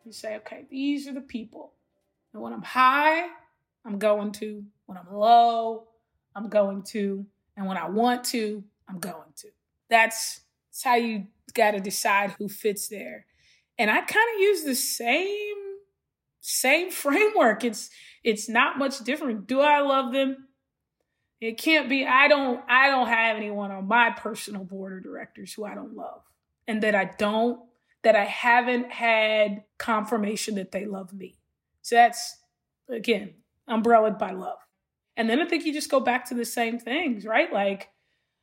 You 0.04 0.12
say, 0.12 0.36
okay, 0.38 0.66
these 0.70 1.08
are 1.08 1.14
the 1.14 1.22
people. 1.22 1.74
And 2.34 2.42
when 2.42 2.54
I'm 2.54 2.62
high, 2.62 3.28
I'm 3.86 3.98
going 3.98 4.32
to. 4.34 4.64
When 4.90 4.98
I'm 4.98 5.14
low, 5.14 5.84
I'm 6.36 6.50
going 6.50 6.82
to. 6.94 7.24
And 7.56 7.68
when 7.68 7.78
I 7.78 7.88
want 7.88 8.24
to, 8.26 8.64
I'm 8.88 8.98
going 8.98 9.34
to. 9.36 9.50
That's, 9.88 10.42
that's 10.72 10.84
how 10.84 10.96
you 10.96 11.28
got 11.54 11.72
to 11.72 11.80
decide 11.80 12.32
who 12.40 12.50
fits 12.50 12.88
there. 12.88 13.28
And 13.78 13.92
I 13.92 14.02
kind 14.02 14.28
of 14.36 14.42
use 14.42 14.64
the 14.64 14.74
same 14.74 15.58
same 16.40 16.90
framework. 17.04 17.64
It's 17.64 17.92
it's 18.24 18.50
not 18.50 18.80
much 18.80 19.04
different. 19.04 19.46
Do 19.46 19.62
I 19.62 19.82
love 19.82 20.12
them? 20.12 20.48
It 21.40 21.60
can't 21.60 21.88
be 21.88 22.04
I 22.04 22.28
don't 22.28 22.60
I 22.68 22.88
don't 22.88 23.10
have 23.10 23.38
anyone 23.38 23.70
on 23.70 23.88
my 23.88 24.10
personal 24.10 24.64
board 24.64 24.98
of 24.98 25.04
directors 25.04 25.54
who 25.54 25.66
I 25.66 25.76
don't 25.76 25.96
love 25.96 26.24
and 26.68 26.82
that 26.82 26.96
I 26.96 27.12
don't 27.20 27.60
that 28.02 28.16
I 28.16 28.26
haven't 28.26 28.92
had 28.92 29.66
confirmation 29.78 30.56
that 30.56 30.72
they 30.72 30.88
love 30.88 31.14
me. 31.14 31.38
So 31.84 31.94
that's 31.94 32.38
again, 32.90 33.36
umbrellaed 33.68 34.18
by 34.18 34.32
love. 34.32 34.58
And 35.20 35.30
then 35.30 35.42
I 35.42 35.46
think 35.46 35.66
you 35.66 35.74
just 35.74 35.92
go 35.92 36.00
back 36.00 36.30
to 36.30 36.34
the 36.34 36.46
same 36.46 36.80
things, 36.80 37.26
right? 37.26 37.52
Like, 37.52 37.90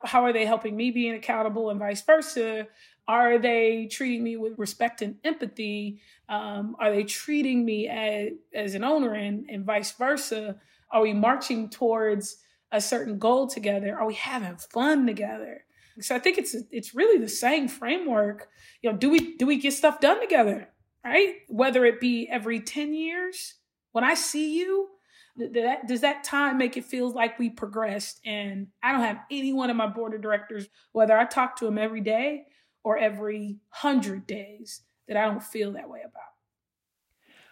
how 0.03 0.25
are 0.25 0.33
they 0.35 0.45
helping 0.45 0.77
me 0.77 0.91
being 0.91 1.15
accountable 1.15 1.71
and 1.71 1.81
vice 1.81 2.03
versa? 2.03 2.67
Are 3.09 3.39
they 3.39 3.89
treating 3.91 4.23
me 4.23 4.37
with 4.37 4.59
respect 4.59 5.01
and 5.01 5.17
empathy? 5.25 6.03
Um, 6.29 6.77
are 6.79 6.91
they 6.91 7.05
treating 7.05 7.65
me 7.65 7.89
as, 7.89 8.33
as 8.55 8.75
an 8.75 8.85
owner 8.85 9.15
and, 9.15 9.49
and 9.49 9.65
vice 9.65 9.93
versa? 9.93 10.57
Are 10.91 11.01
we 11.01 11.15
marching 11.15 11.71
towards 11.71 12.37
a 12.71 12.83
certain 12.83 13.19
goal 13.19 13.47
together? 13.47 13.99
Are 13.99 14.07
we 14.07 14.12
having 14.12 14.59
fun 14.59 15.07
together? 15.07 15.65
So 16.01 16.15
I 16.15 16.19
think 16.19 16.37
it's 16.37 16.55
it's 16.71 16.95
really 16.95 17.19
the 17.19 17.27
same 17.27 17.69
framework. 17.69 18.51
You 18.83 18.93
know, 18.93 18.99
do 18.99 19.09
we 19.09 19.35
do 19.39 19.47
we 19.47 19.57
get 19.57 19.73
stuff 19.73 19.99
done 19.99 20.21
together? 20.21 20.69
Right? 21.03 21.37
Whether 21.49 21.87
it 21.87 22.01
be 22.01 22.29
every 22.29 22.61
10 22.61 22.93
years, 22.93 23.55
when 23.93 24.05
I 24.05 24.12
see 24.12 24.59
you, 24.59 24.91
that, 25.37 25.87
does 25.87 26.01
that 26.01 26.25
time 26.25 26.59
make 26.59 26.77
it 26.77 26.85
feel 26.85 27.11
like 27.11 27.38
we 27.38 27.51
progressed? 27.51 28.20
And 28.25 28.68
I 28.83 28.92
don't 28.92 29.03
have 29.03 29.20
anyone 29.31 29.70
in 29.70 29.77
my 29.77 29.87
board 29.87 30.14
of 30.14 30.22
directors, 30.22 30.68
whether 30.92 31.16
I 31.16 31.25
talk 31.25 31.57
to 31.57 31.64
them 31.64 31.79
every 31.79 32.01
day 32.01 32.46
or 32.83 32.96
every 32.99 33.59
hundred 33.68 34.27
days, 34.27 34.83
that 35.09 35.16
I 35.16 35.25
don't 35.27 35.42
feel 35.42 35.72
that 35.72 35.88
way 35.88 36.01
about. 36.01 36.22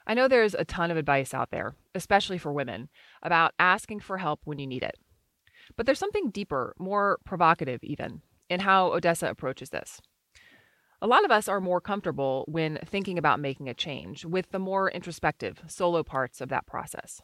I 0.07 0.15
know 0.15 0.29
there's 0.29 0.55
a 0.55 0.65
ton 0.65 0.91
of 0.91 0.97
advice 0.97 1.33
out 1.33 1.51
there, 1.51 1.77
especially 1.95 2.39
for 2.39 2.53
women, 2.53 2.89
about 3.23 3.55
asking 3.59 4.01
for 4.01 4.19
help 4.19 4.41
when 4.45 4.59
you 4.59 4.67
need 4.67 4.83
it. 4.83 4.97
But 5.77 5.87
there's 5.87 5.99
something 5.99 6.31
deeper, 6.31 6.75
more 6.79 7.19
provocative 7.25 7.83
even, 7.83 8.21
in 8.51 8.61
how 8.61 8.93
Odessa 8.93 9.29
approaches 9.29 9.71
this. 9.71 10.01
A 11.01 11.07
lot 11.07 11.25
of 11.25 11.31
us 11.31 11.49
are 11.49 11.61
more 11.61 11.81
comfortable 11.81 12.45
when 12.49 12.79
thinking 12.85 13.19
about 13.19 13.41
making 13.41 13.69
a 13.69 13.75
change 13.75 14.25
with 14.25 14.51
the 14.51 14.59
more 14.59 14.91
introspective, 14.91 15.63
solo 15.67 16.03
parts 16.03 16.41
of 16.41 16.49
that 16.51 16.67
process. 16.67 17.21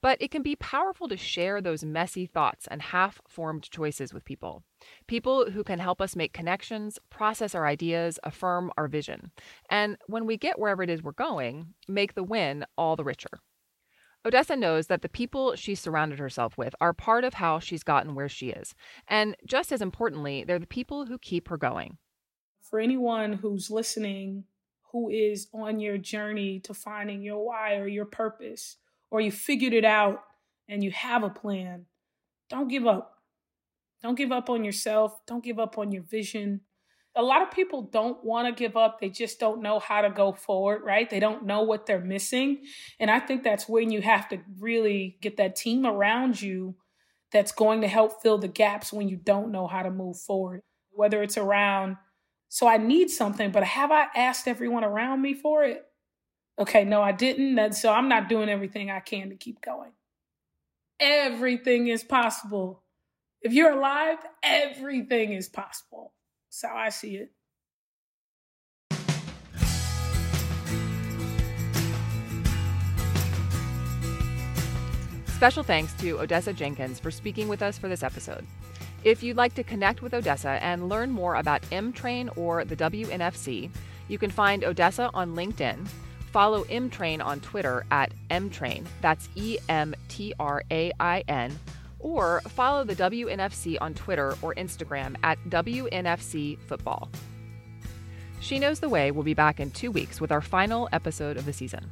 But 0.00 0.20
it 0.20 0.30
can 0.30 0.42
be 0.42 0.56
powerful 0.56 1.08
to 1.08 1.16
share 1.16 1.60
those 1.60 1.84
messy 1.84 2.26
thoughts 2.26 2.66
and 2.70 2.80
half 2.80 3.20
formed 3.28 3.70
choices 3.70 4.14
with 4.14 4.24
people. 4.24 4.62
People 5.06 5.50
who 5.50 5.64
can 5.64 5.78
help 5.78 6.00
us 6.00 6.14
make 6.14 6.32
connections, 6.32 6.98
process 7.10 7.54
our 7.54 7.66
ideas, 7.66 8.18
affirm 8.22 8.70
our 8.76 8.88
vision. 8.88 9.32
And 9.70 9.96
when 10.06 10.26
we 10.26 10.36
get 10.36 10.58
wherever 10.58 10.82
it 10.82 10.90
is 10.90 11.02
we're 11.02 11.12
going, 11.12 11.74
make 11.88 12.14
the 12.14 12.22
win 12.22 12.64
all 12.76 12.96
the 12.96 13.04
richer. 13.04 13.40
Odessa 14.24 14.56
knows 14.56 14.88
that 14.88 15.02
the 15.02 15.08
people 15.08 15.54
she's 15.56 15.80
surrounded 15.80 16.18
herself 16.18 16.58
with 16.58 16.74
are 16.80 16.92
part 16.92 17.24
of 17.24 17.34
how 17.34 17.58
she's 17.58 17.82
gotten 17.82 18.14
where 18.14 18.28
she 18.28 18.50
is. 18.50 18.74
And 19.06 19.36
just 19.46 19.72
as 19.72 19.80
importantly, 19.80 20.44
they're 20.44 20.58
the 20.58 20.66
people 20.66 21.06
who 21.06 21.18
keep 21.18 21.48
her 21.48 21.56
going 21.56 21.98
for 22.68 22.80
anyone 22.80 23.32
who's 23.32 23.70
listening 23.70 24.44
who 24.92 25.10
is 25.10 25.48
on 25.52 25.80
your 25.80 25.98
journey 25.98 26.60
to 26.60 26.74
finding 26.74 27.22
your 27.22 27.44
why 27.44 27.76
or 27.76 27.86
your 27.86 28.06
purpose, 28.06 28.76
or 29.10 29.20
you 29.20 29.30
figured 29.30 29.72
it 29.72 29.84
out 29.84 30.22
and 30.68 30.82
you 30.82 30.90
have 30.90 31.22
a 31.22 31.30
plan, 31.30 31.86
don't 32.50 32.68
give 32.68 32.86
up. 32.86 33.14
Don't 34.02 34.16
give 34.16 34.32
up 34.32 34.48
on 34.48 34.64
yourself. 34.64 35.18
Don't 35.26 35.42
give 35.42 35.58
up 35.58 35.78
on 35.78 35.90
your 35.90 36.02
vision. 36.02 36.60
A 37.16 37.22
lot 37.22 37.42
of 37.42 37.50
people 37.50 37.82
don't 37.82 38.22
want 38.24 38.46
to 38.46 38.58
give 38.58 38.76
up. 38.76 39.00
They 39.00 39.08
just 39.08 39.40
don't 39.40 39.60
know 39.60 39.80
how 39.80 40.02
to 40.02 40.10
go 40.10 40.32
forward, 40.32 40.82
right? 40.84 41.10
They 41.10 41.18
don't 41.18 41.46
know 41.46 41.62
what 41.62 41.86
they're 41.86 42.00
missing. 42.00 42.62
And 43.00 43.10
I 43.10 43.18
think 43.18 43.42
that's 43.42 43.68
when 43.68 43.90
you 43.90 44.02
have 44.02 44.28
to 44.28 44.38
really 44.60 45.18
get 45.20 45.36
that 45.38 45.56
team 45.56 45.84
around 45.84 46.40
you 46.40 46.76
that's 47.32 47.50
going 47.50 47.80
to 47.80 47.88
help 47.88 48.22
fill 48.22 48.38
the 48.38 48.48
gaps 48.48 48.92
when 48.92 49.08
you 49.08 49.16
don't 49.16 49.50
know 49.50 49.66
how 49.66 49.82
to 49.82 49.90
move 49.90 50.18
forward, 50.18 50.62
whether 50.92 51.22
it's 51.22 51.36
around 51.36 51.96
so 52.48 52.66
I 52.66 52.78
need 52.78 53.10
something, 53.10 53.50
but 53.50 53.62
have 53.62 53.92
I 53.92 54.06
asked 54.16 54.48
everyone 54.48 54.84
around 54.84 55.20
me 55.20 55.34
for 55.34 55.64
it? 55.64 55.84
Okay, 56.58 56.84
no, 56.84 57.00
I 57.00 57.12
didn't. 57.12 57.74
So 57.74 57.92
I'm 57.92 58.08
not 58.08 58.28
doing 58.28 58.48
everything 58.48 58.90
I 58.90 59.00
can 59.00 59.30
to 59.30 59.36
keep 59.36 59.60
going. 59.60 59.92
Everything 60.98 61.86
is 61.86 62.02
possible. 62.02 62.82
If 63.40 63.52
you're 63.52 63.72
alive, 63.72 64.18
everything 64.42 65.32
is 65.32 65.48
possible. 65.48 66.12
How 66.62 66.76
I 66.76 66.88
see 66.88 67.16
it. 67.16 67.30
Special 75.36 75.62
thanks 75.62 75.92
to 76.00 76.18
Odessa 76.18 76.52
Jenkins 76.52 76.98
for 76.98 77.12
speaking 77.12 77.46
with 77.46 77.62
us 77.62 77.78
for 77.78 77.88
this 77.88 78.02
episode. 78.02 78.44
If 79.04 79.22
you'd 79.22 79.36
like 79.36 79.54
to 79.54 79.62
connect 79.62 80.02
with 80.02 80.14
Odessa 80.14 80.58
and 80.60 80.88
learn 80.88 81.12
more 81.12 81.36
about 81.36 81.62
Emtrain 81.70 82.28
or 82.34 82.64
the 82.64 82.74
WNFC, 82.74 83.70
you 84.08 84.18
can 84.18 84.30
find 84.30 84.64
Odessa 84.64 85.10
on 85.14 85.36
LinkedIn, 85.36 85.86
follow 86.28 86.64
Emtrain 86.64 87.20
on 87.20 87.40
Twitter 87.40 87.84
at 87.90 88.12
Emtrain, 88.30 88.86
that's 89.00 89.28
E 89.34 89.58
M 89.68 89.94
T 90.08 90.34
R 90.38 90.62
A 90.70 90.92
I 91.00 91.24
N, 91.28 91.58
or 91.98 92.40
follow 92.48 92.84
the 92.84 92.96
WNFC 92.96 93.78
on 93.80 93.94
Twitter 93.94 94.36
or 94.42 94.54
Instagram 94.54 95.16
at 95.22 95.38
WNFC 95.48 96.58
Football. 96.60 97.08
She 98.40 98.58
Knows 98.58 98.80
the 98.80 98.88
Way 98.88 99.10
will 99.10 99.24
be 99.24 99.34
back 99.34 99.58
in 99.58 99.70
two 99.70 99.90
weeks 99.90 100.20
with 100.20 100.30
our 100.30 100.40
final 100.40 100.88
episode 100.92 101.36
of 101.36 101.44
the 101.44 101.52
season. 101.52 101.90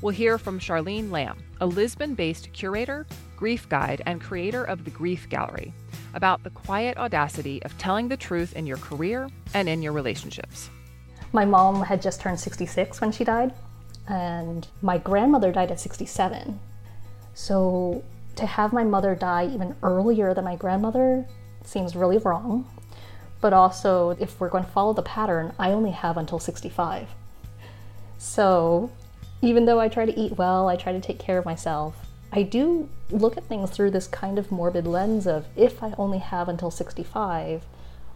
We'll 0.00 0.14
hear 0.14 0.38
from 0.38 0.60
Charlene 0.60 1.10
Lamb, 1.10 1.38
a 1.60 1.66
Lisbon 1.66 2.14
based 2.14 2.52
curator, 2.52 3.06
grief 3.36 3.68
guide, 3.68 4.02
and 4.06 4.20
creator 4.20 4.62
of 4.64 4.84
the 4.84 4.90
Grief 4.90 5.28
Gallery, 5.28 5.72
about 6.14 6.44
the 6.44 6.50
quiet 6.50 6.96
audacity 6.98 7.62
of 7.64 7.76
telling 7.78 8.08
the 8.08 8.16
truth 8.16 8.54
in 8.54 8.66
your 8.66 8.76
career 8.76 9.28
and 9.54 9.68
in 9.68 9.82
your 9.82 9.92
relationships. 9.92 10.70
My 11.32 11.44
mom 11.44 11.82
had 11.82 12.00
just 12.00 12.20
turned 12.20 12.38
66 12.38 13.00
when 13.00 13.12
she 13.12 13.24
died, 13.24 13.52
and 14.08 14.66
my 14.82 14.98
grandmother 14.98 15.52
died 15.52 15.70
at 15.70 15.80
67. 15.80 16.58
So 17.34 18.02
to 18.36 18.46
have 18.46 18.72
my 18.72 18.84
mother 18.84 19.14
die 19.14 19.46
even 19.46 19.76
earlier 19.82 20.34
than 20.34 20.44
my 20.44 20.56
grandmother 20.56 21.26
seems 21.64 21.94
really 21.94 22.18
wrong. 22.18 22.68
But 23.40 23.52
also, 23.52 24.16
if 24.18 24.40
we're 24.40 24.48
going 24.48 24.64
to 24.64 24.70
follow 24.70 24.92
the 24.92 25.02
pattern, 25.02 25.52
I 25.58 25.70
only 25.70 25.92
have 25.92 26.16
until 26.16 26.40
65. 26.40 27.08
So 28.16 28.90
even 29.42 29.66
though 29.66 29.78
I 29.78 29.88
try 29.88 30.06
to 30.06 30.18
eat 30.18 30.36
well, 30.36 30.68
I 30.68 30.76
try 30.76 30.92
to 30.92 31.00
take 31.00 31.18
care 31.18 31.38
of 31.38 31.44
myself, 31.44 32.06
I 32.32 32.42
do 32.42 32.88
look 33.10 33.36
at 33.36 33.44
things 33.44 33.70
through 33.70 33.92
this 33.92 34.08
kind 34.08 34.38
of 34.38 34.50
morbid 34.50 34.86
lens 34.86 35.26
of 35.26 35.46
if 35.56 35.82
I 35.82 35.94
only 35.96 36.18
have 36.18 36.48
until 36.48 36.70
65, 36.70 37.62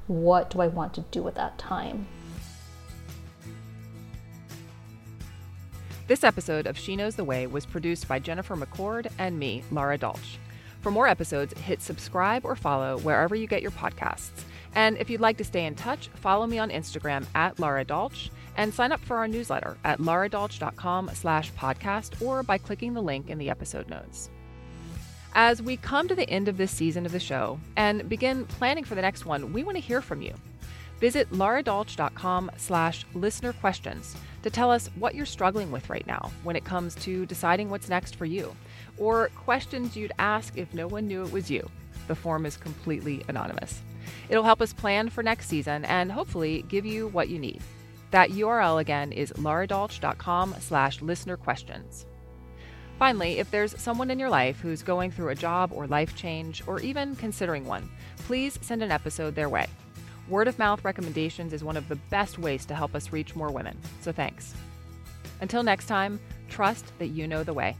what 0.09 0.51
do 0.51 0.61
I 0.61 0.67
want 0.67 0.95
to 0.95 1.03
do 1.13 1.27
at 1.29 1.37
that 1.37 1.59
time? 1.59 2.07
This 6.13 6.25
episode 6.25 6.67
of 6.67 6.79
She 6.79 6.95
Knows 6.95 7.17
the 7.17 7.25
Way 7.25 7.47
was 7.47 7.65
produced 7.65 8.07
by 8.07 8.19
Jennifer 8.19 8.55
McCord 8.55 9.11
and 9.19 9.39
me, 9.39 9.65
Laura 9.71 9.97
Dolch. 9.97 10.37
For 10.83 10.91
more 10.91 11.09
episodes, 11.09 11.59
hit 11.59 11.81
subscribe 11.81 12.45
or 12.45 12.55
follow 12.55 12.99
wherever 12.99 13.35
you 13.35 13.47
get 13.47 13.63
your 13.63 13.71
podcasts. 13.71 14.45
And 14.75 14.99
if 14.99 15.09
you'd 15.09 15.23
like 15.23 15.39
to 15.39 15.45
stay 15.45 15.65
in 15.65 15.75
touch, 15.75 16.09
follow 16.09 16.47
me 16.47 16.59
on 16.59 16.69
Instagram 16.69 17.25
at 17.35 17.59
Laura 17.59 17.83
Dolch 17.83 18.29
and 18.59 18.75
sign 18.75 18.93
up 18.93 19.01
for 19.01 19.17
our 19.17 19.27
newsletter 19.27 19.79
at 19.85 20.01
lauradolch.com 20.01 21.13
slash 21.15 21.51
podcast 21.55 22.21
or 22.21 22.43
by 22.43 22.59
clicking 22.59 22.93
the 22.93 23.01
link 23.01 23.31
in 23.31 23.39
the 23.39 23.49
episode 23.49 23.89
notes. 23.89 24.29
As 25.35 25.63
we 25.63 25.79
come 25.79 26.09
to 26.09 26.15
the 26.15 26.29
end 26.29 26.47
of 26.47 26.59
this 26.59 26.73
season 26.73 27.07
of 27.07 27.13
the 27.13 27.21
show 27.21 27.59
and 27.79 28.07
begin 28.07 28.45
planning 28.45 28.85
for 28.85 28.97
the 28.97 29.01
next 29.01 29.25
one, 29.25 29.55
we 29.55 29.65
want 29.65 29.79
to 29.79 29.83
hear 29.83 30.03
from 30.03 30.21
you. 30.21 30.35
Visit 31.01 31.31
lauradolch.com 31.31 32.51
slash 32.59 33.07
listener 33.15 33.55
questions 33.55 34.15
to 34.43 34.51
tell 34.51 34.71
us 34.71 34.89
what 34.99 35.15
you're 35.15 35.27
struggling 35.27 35.71
with 35.71 35.89
right 35.89 36.07
now 36.07 36.31
when 36.43 36.57
it 36.57 36.65
comes 36.65 36.95
to 36.97 37.27
deciding 37.27 37.71
what's 37.71 37.89
next 37.89 38.17
for 38.17 38.25
you, 38.25 38.55
or 38.99 39.31
questions 39.37 39.97
you'd 39.97 40.13
ask 40.19 40.57
if 40.57 40.73
no 40.75 40.87
one 40.87 41.07
knew 41.07 41.25
it 41.25 41.33
was 41.33 41.51
you. 41.51 41.69
The 42.09 42.15
form 42.15 42.47
is 42.47 42.57
completely 42.57 43.25
anonymous. 43.29 43.81
It'll 44.29 44.43
help 44.43 44.61
us 44.61 44.73
plan 44.73 45.09
for 45.09 45.23
next 45.23 45.47
season 45.49 45.85
and 45.85 46.11
hopefully 46.11 46.65
give 46.69 46.85
you 46.85 47.09
what 47.09 47.29
you 47.29 47.39
need. 47.39 47.63
That 48.11 48.31
URL 48.31 48.81
again 48.81 49.13
is 49.13 49.33
lauradolch.com 49.33 50.57
slash 50.61 51.01
listener 51.01 51.37
questions. 51.37 52.07
Finally, 52.99 53.39
if 53.39 53.51
there's 53.51 53.81
someone 53.81 54.11
in 54.11 54.19
your 54.19 54.29
life 54.29 54.61
who's 54.61 54.83
going 54.83 55.11
through 55.11 55.31
a 55.31 55.35
job 55.35 55.73
or 55.73 55.87
life 55.87 56.15
change, 56.15 56.63
or 56.67 56.79
even 56.81 57.17
considering 57.17 57.65
one, 57.65 57.89
please 58.19 58.59
send 58.63 58.83
an 58.83 58.93
episode 58.93 59.35
their 59.35 59.49
way. 59.49 59.67
Word 60.29 60.49
of 60.49 60.59
mouth 60.59 60.85
recommendations 60.85 61.53
is 61.53 61.65
one 61.65 61.77
of 61.77 61.89
the 61.89 61.97
best 61.97 62.39
ways 62.39 62.65
to 62.67 62.75
help 62.75 62.95
us 62.95 63.13
reach 63.13 63.35
more 63.35 63.51
women, 63.51 63.77
so 64.01 64.13
thanks. 64.13 64.55
Until 65.41 65.63
next 65.63 65.87
time, 65.87 66.21
trust 66.49 66.87
that 66.99 67.09
you 67.09 67.27
know 67.27 67.43
the 67.43 67.53
way. 67.53 67.77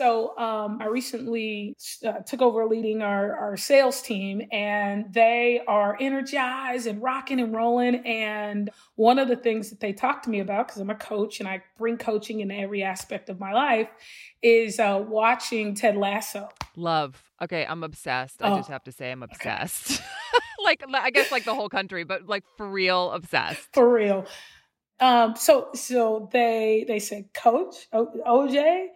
So 0.00 0.34
um, 0.38 0.78
I 0.80 0.86
recently 0.86 1.76
uh, 2.06 2.20
took 2.20 2.40
over 2.40 2.64
leading 2.64 3.02
our, 3.02 3.36
our 3.36 3.58
sales 3.58 4.00
team, 4.00 4.40
and 4.50 5.12
they 5.12 5.60
are 5.68 5.94
energized 6.00 6.86
and 6.86 7.02
rocking 7.02 7.38
and 7.38 7.54
rolling. 7.54 7.96
And 8.06 8.70
one 8.94 9.18
of 9.18 9.28
the 9.28 9.36
things 9.36 9.68
that 9.68 9.80
they 9.80 9.92
talk 9.92 10.22
to 10.22 10.30
me 10.30 10.40
about, 10.40 10.68
because 10.68 10.80
I'm 10.80 10.88
a 10.88 10.94
coach 10.94 11.38
and 11.40 11.46
I 11.46 11.62
bring 11.76 11.98
coaching 11.98 12.40
in 12.40 12.50
every 12.50 12.82
aspect 12.82 13.28
of 13.28 13.38
my 13.38 13.52
life, 13.52 13.90
is 14.40 14.80
uh, 14.80 15.04
watching 15.06 15.74
Ted 15.74 15.98
Lasso. 15.98 16.48
Love. 16.76 17.22
Okay, 17.42 17.66
I'm 17.68 17.84
obsessed. 17.84 18.42
I 18.42 18.52
oh, 18.52 18.56
just 18.56 18.70
have 18.70 18.84
to 18.84 18.92
say, 18.92 19.12
I'm 19.12 19.22
obsessed. 19.22 20.00
Okay. 20.00 20.04
like, 20.64 20.82
I 20.94 21.10
guess, 21.10 21.30
like 21.30 21.44
the 21.44 21.54
whole 21.54 21.68
country, 21.68 22.04
but 22.04 22.26
like 22.26 22.44
for 22.56 22.66
real, 22.66 23.10
obsessed. 23.10 23.68
For 23.74 23.92
real. 23.92 24.24
Um, 25.00 25.34
so 25.36 25.68
so 25.74 26.28
they 26.32 26.84
they 26.86 26.98
said, 26.98 27.32
Coach 27.32 27.88
o- 27.92 28.12
OJ, 28.26 28.88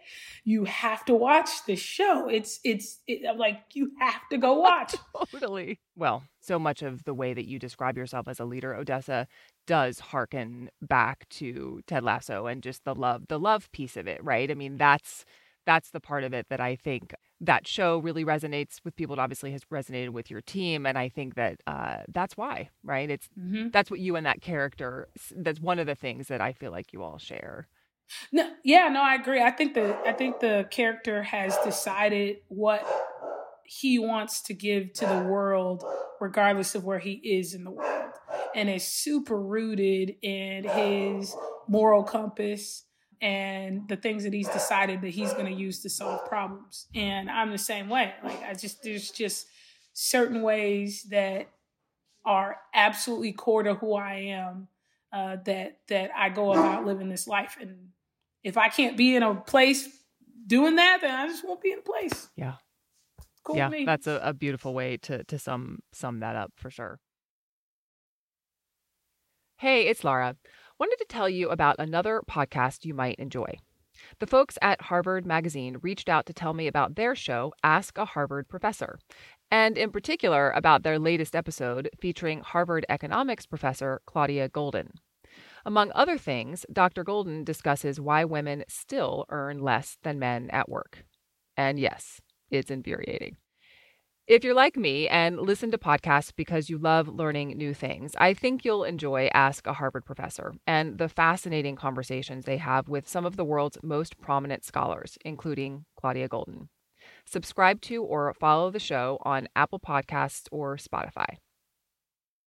you 0.43 0.65
have 0.65 1.03
to 1.05 1.15
watch 1.15 1.49
this 1.65 1.79
show. 1.79 2.29
It's 2.29 2.59
it's 2.63 2.99
it, 3.07 3.27
I'm 3.27 3.37
like 3.37 3.61
you 3.73 3.91
have 3.99 4.21
to 4.31 4.37
go 4.37 4.59
watch. 4.59 4.95
totally. 5.31 5.79
Well, 5.95 6.23
so 6.41 6.59
much 6.59 6.81
of 6.83 7.03
the 7.05 7.13
way 7.13 7.33
that 7.33 7.47
you 7.47 7.57
describe 7.59 7.97
yourself 7.97 8.27
as 8.27 8.39
a 8.39 8.45
leader, 8.45 8.75
Odessa, 8.75 9.27
does 9.65 9.99
harken 9.99 10.69
back 10.81 11.27
to 11.29 11.81
Ted 11.87 12.03
Lasso 12.03 12.45
and 12.45 12.61
just 12.61 12.85
the 12.85 12.95
love 12.95 13.27
the 13.27 13.39
love 13.39 13.71
piece 13.71 13.97
of 13.97 14.07
it, 14.07 14.23
right? 14.23 14.51
I 14.51 14.53
mean, 14.53 14.77
that's 14.77 15.25
that's 15.65 15.91
the 15.91 15.99
part 15.99 16.23
of 16.23 16.33
it 16.33 16.47
that 16.49 16.59
I 16.59 16.75
think 16.75 17.13
that 17.41 17.67
show 17.67 17.97
really 17.97 18.23
resonates 18.23 18.79
with 18.83 18.95
people. 18.95 19.15
It 19.15 19.19
obviously 19.19 19.51
has 19.51 19.63
resonated 19.65 20.09
with 20.09 20.31
your 20.31 20.41
team, 20.41 20.85
and 20.85 20.97
I 20.97 21.09
think 21.09 21.35
that 21.35 21.61
uh, 21.67 21.97
that's 22.07 22.37
why, 22.37 22.69
right? 22.83 23.09
It's 23.09 23.27
mm-hmm. 23.37 23.69
that's 23.69 23.91
what 23.91 23.99
you 23.99 24.15
and 24.15 24.25
that 24.25 24.41
character. 24.41 25.09
That's 25.35 25.59
one 25.59 25.79
of 25.79 25.87
the 25.87 25.95
things 25.95 26.27
that 26.27 26.41
I 26.41 26.53
feel 26.53 26.71
like 26.71 26.93
you 26.93 27.03
all 27.03 27.17
share. 27.17 27.67
No, 28.31 28.51
yeah, 28.63 28.87
no, 28.89 29.01
I 29.01 29.15
agree. 29.15 29.41
I 29.41 29.51
think 29.51 29.73
the 29.73 29.97
I 30.05 30.13
think 30.13 30.39
the 30.39 30.67
character 30.69 31.23
has 31.23 31.57
decided 31.63 32.37
what 32.47 32.85
he 33.65 33.97
wants 33.97 34.41
to 34.43 34.53
give 34.53 34.93
to 34.93 35.05
the 35.05 35.19
world, 35.19 35.83
regardless 36.21 36.75
of 36.75 36.83
where 36.83 36.99
he 36.99 37.13
is 37.13 37.53
in 37.53 37.63
the 37.63 37.71
world, 37.71 38.11
and 38.53 38.69
is 38.69 38.83
super 38.83 39.39
rooted 39.41 40.15
in 40.21 40.63
his 40.63 41.35
moral 41.67 42.03
compass 42.03 42.84
and 43.21 43.87
the 43.87 43.95
things 43.95 44.23
that 44.23 44.33
he's 44.33 44.49
decided 44.49 45.01
that 45.01 45.09
he's 45.09 45.33
going 45.33 45.45
to 45.45 45.53
use 45.53 45.81
to 45.81 45.89
solve 45.89 46.25
problems. 46.25 46.87
And 46.93 47.29
I'm 47.29 47.51
the 47.51 47.57
same 47.57 47.89
way. 47.89 48.13
Like 48.23 48.41
I 48.43 48.53
just 48.53 48.83
there's 48.83 49.11
just 49.11 49.47
certain 49.93 50.41
ways 50.41 51.03
that 51.09 51.49
are 52.25 52.57
absolutely 52.73 53.33
core 53.33 53.63
to 53.63 53.75
who 53.75 53.93
I 53.93 54.13
am 54.15 54.67
uh, 55.13 55.37
that 55.45 55.79
that 55.87 56.11
I 56.15 56.29
go 56.29 56.51
about 56.51 56.85
living 56.85 57.09
this 57.09 57.27
life. 57.27 57.57
And 57.59 57.89
if 58.43 58.57
I 58.57 58.69
can't 58.69 58.97
be 58.97 59.15
in 59.15 59.23
a 59.23 59.35
place 59.35 59.87
doing 60.45 60.75
that, 60.75 60.99
then 61.01 61.11
I 61.11 61.27
just 61.27 61.45
won't 61.45 61.61
be 61.61 61.71
in 61.71 61.79
a 61.79 61.81
place. 61.81 62.29
Yeah. 62.35 62.55
Cool 63.43 63.57
yeah, 63.57 63.69
that's 63.85 64.07
a, 64.07 64.19
a 64.23 64.33
beautiful 64.33 64.73
way 64.73 64.97
to 64.97 65.23
to 65.25 65.37
sum 65.37 65.79
sum 65.93 66.21
that 66.21 66.35
up 66.35 66.51
for 66.55 66.71
sure. 66.71 66.99
Hey, 69.57 69.87
it's 69.87 70.03
Laura 70.03 70.35
wanted 70.79 70.97
to 70.97 71.05
tell 71.07 71.29
you 71.29 71.49
about 71.49 71.75
another 71.79 72.21
podcast 72.29 72.85
you 72.85 72.93
might 72.93 73.15
enjoy. 73.15 73.57
The 74.19 74.27
folks 74.27 74.57
at 74.61 74.81
Harvard 74.81 75.25
Magazine 75.25 75.77
reached 75.81 76.09
out 76.09 76.25
to 76.25 76.33
tell 76.33 76.53
me 76.53 76.67
about 76.67 76.95
their 76.95 77.15
show, 77.15 77.53
Ask 77.63 77.97
a 77.97 78.05
Harvard 78.05 78.47
Professor, 78.47 78.99
and 79.49 79.77
in 79.77 79.91
particular 79.91 80.51
about 80.51 80.83
their 80.83 80.99
latest 80.99 81.35
episode 81.35 81.89
featuring 81.99 82.41
Harvard 82.41 82.85
economics 82.89 83.45
professor 83.45 84.01
Claudia 84.05 84.49
Goldin. 84.49 84.89
Among 85.65 85.91
other 85.95 86.17
things, 86.17 86.65
Dr. 86.71 87.03
Goldin 87.03 87.43
discusses 87.43 87.99
why 87.99 88.23
women 88.25 88.63
still 88.67 89.25
earn 89.29 89.59
less 89.59 89.97
than 90.03 90.19
men 90.19 90.49
at 90.51 90.69
work. 90.69 91.05
And 91.57 91.79
yes, 91.79 92.21
it's 92.51 92.69
infuriating. 92.69 93.37
If 94.27 94.43
you're 94.43 94.55
like 94.55 94.75
me 94.75 95.07
and 95.07 95.39
listen 95.39 95.69
to 95.69 95.77
podcasts 95.77 96.31
because 96.35 96.67
you 96.67 96.79
love 96.79 97.07
learning 97.07 97.49
new 97.49 97.75
things, 97.75 98.13
I 98.17 98.33
think 98.33 98.65
you'll 98.65 98.83
enjoy 98.83 99.29
Ask 99.35 99.67
a 99.67 99.73
Harvard 99.73 100.03
Professor 100.03 100.55
and 100.65 100.97
the 100.97 101.07
fascinating 101.07 101.75
conversations 101.75 102.45
they 102.45 102.57
have 102.57 102.89
with 102.89 103.07
some 103.07 103.23
of 103.23 103.35
the 103.35 103.45
world's 103.45 103.77
most 103.83 104.19
prominent 104.19 104.65
scholars, 104.65 105.19
including 105.23 105.85
Claudia 105.95 106.27
Goldin. 106.27 106.69
Subscribe 107.27 107.81
to 107.81 108.01
or 108.01 108.33
follow 108.33 108.71
the 108.71 108.79
show 108.79 109.19
on 109.21 109.47
Apple 109.55 109.79
Podcasts 109.79 110.47
or 110.51 110.75
Spotify. 110.77 111.37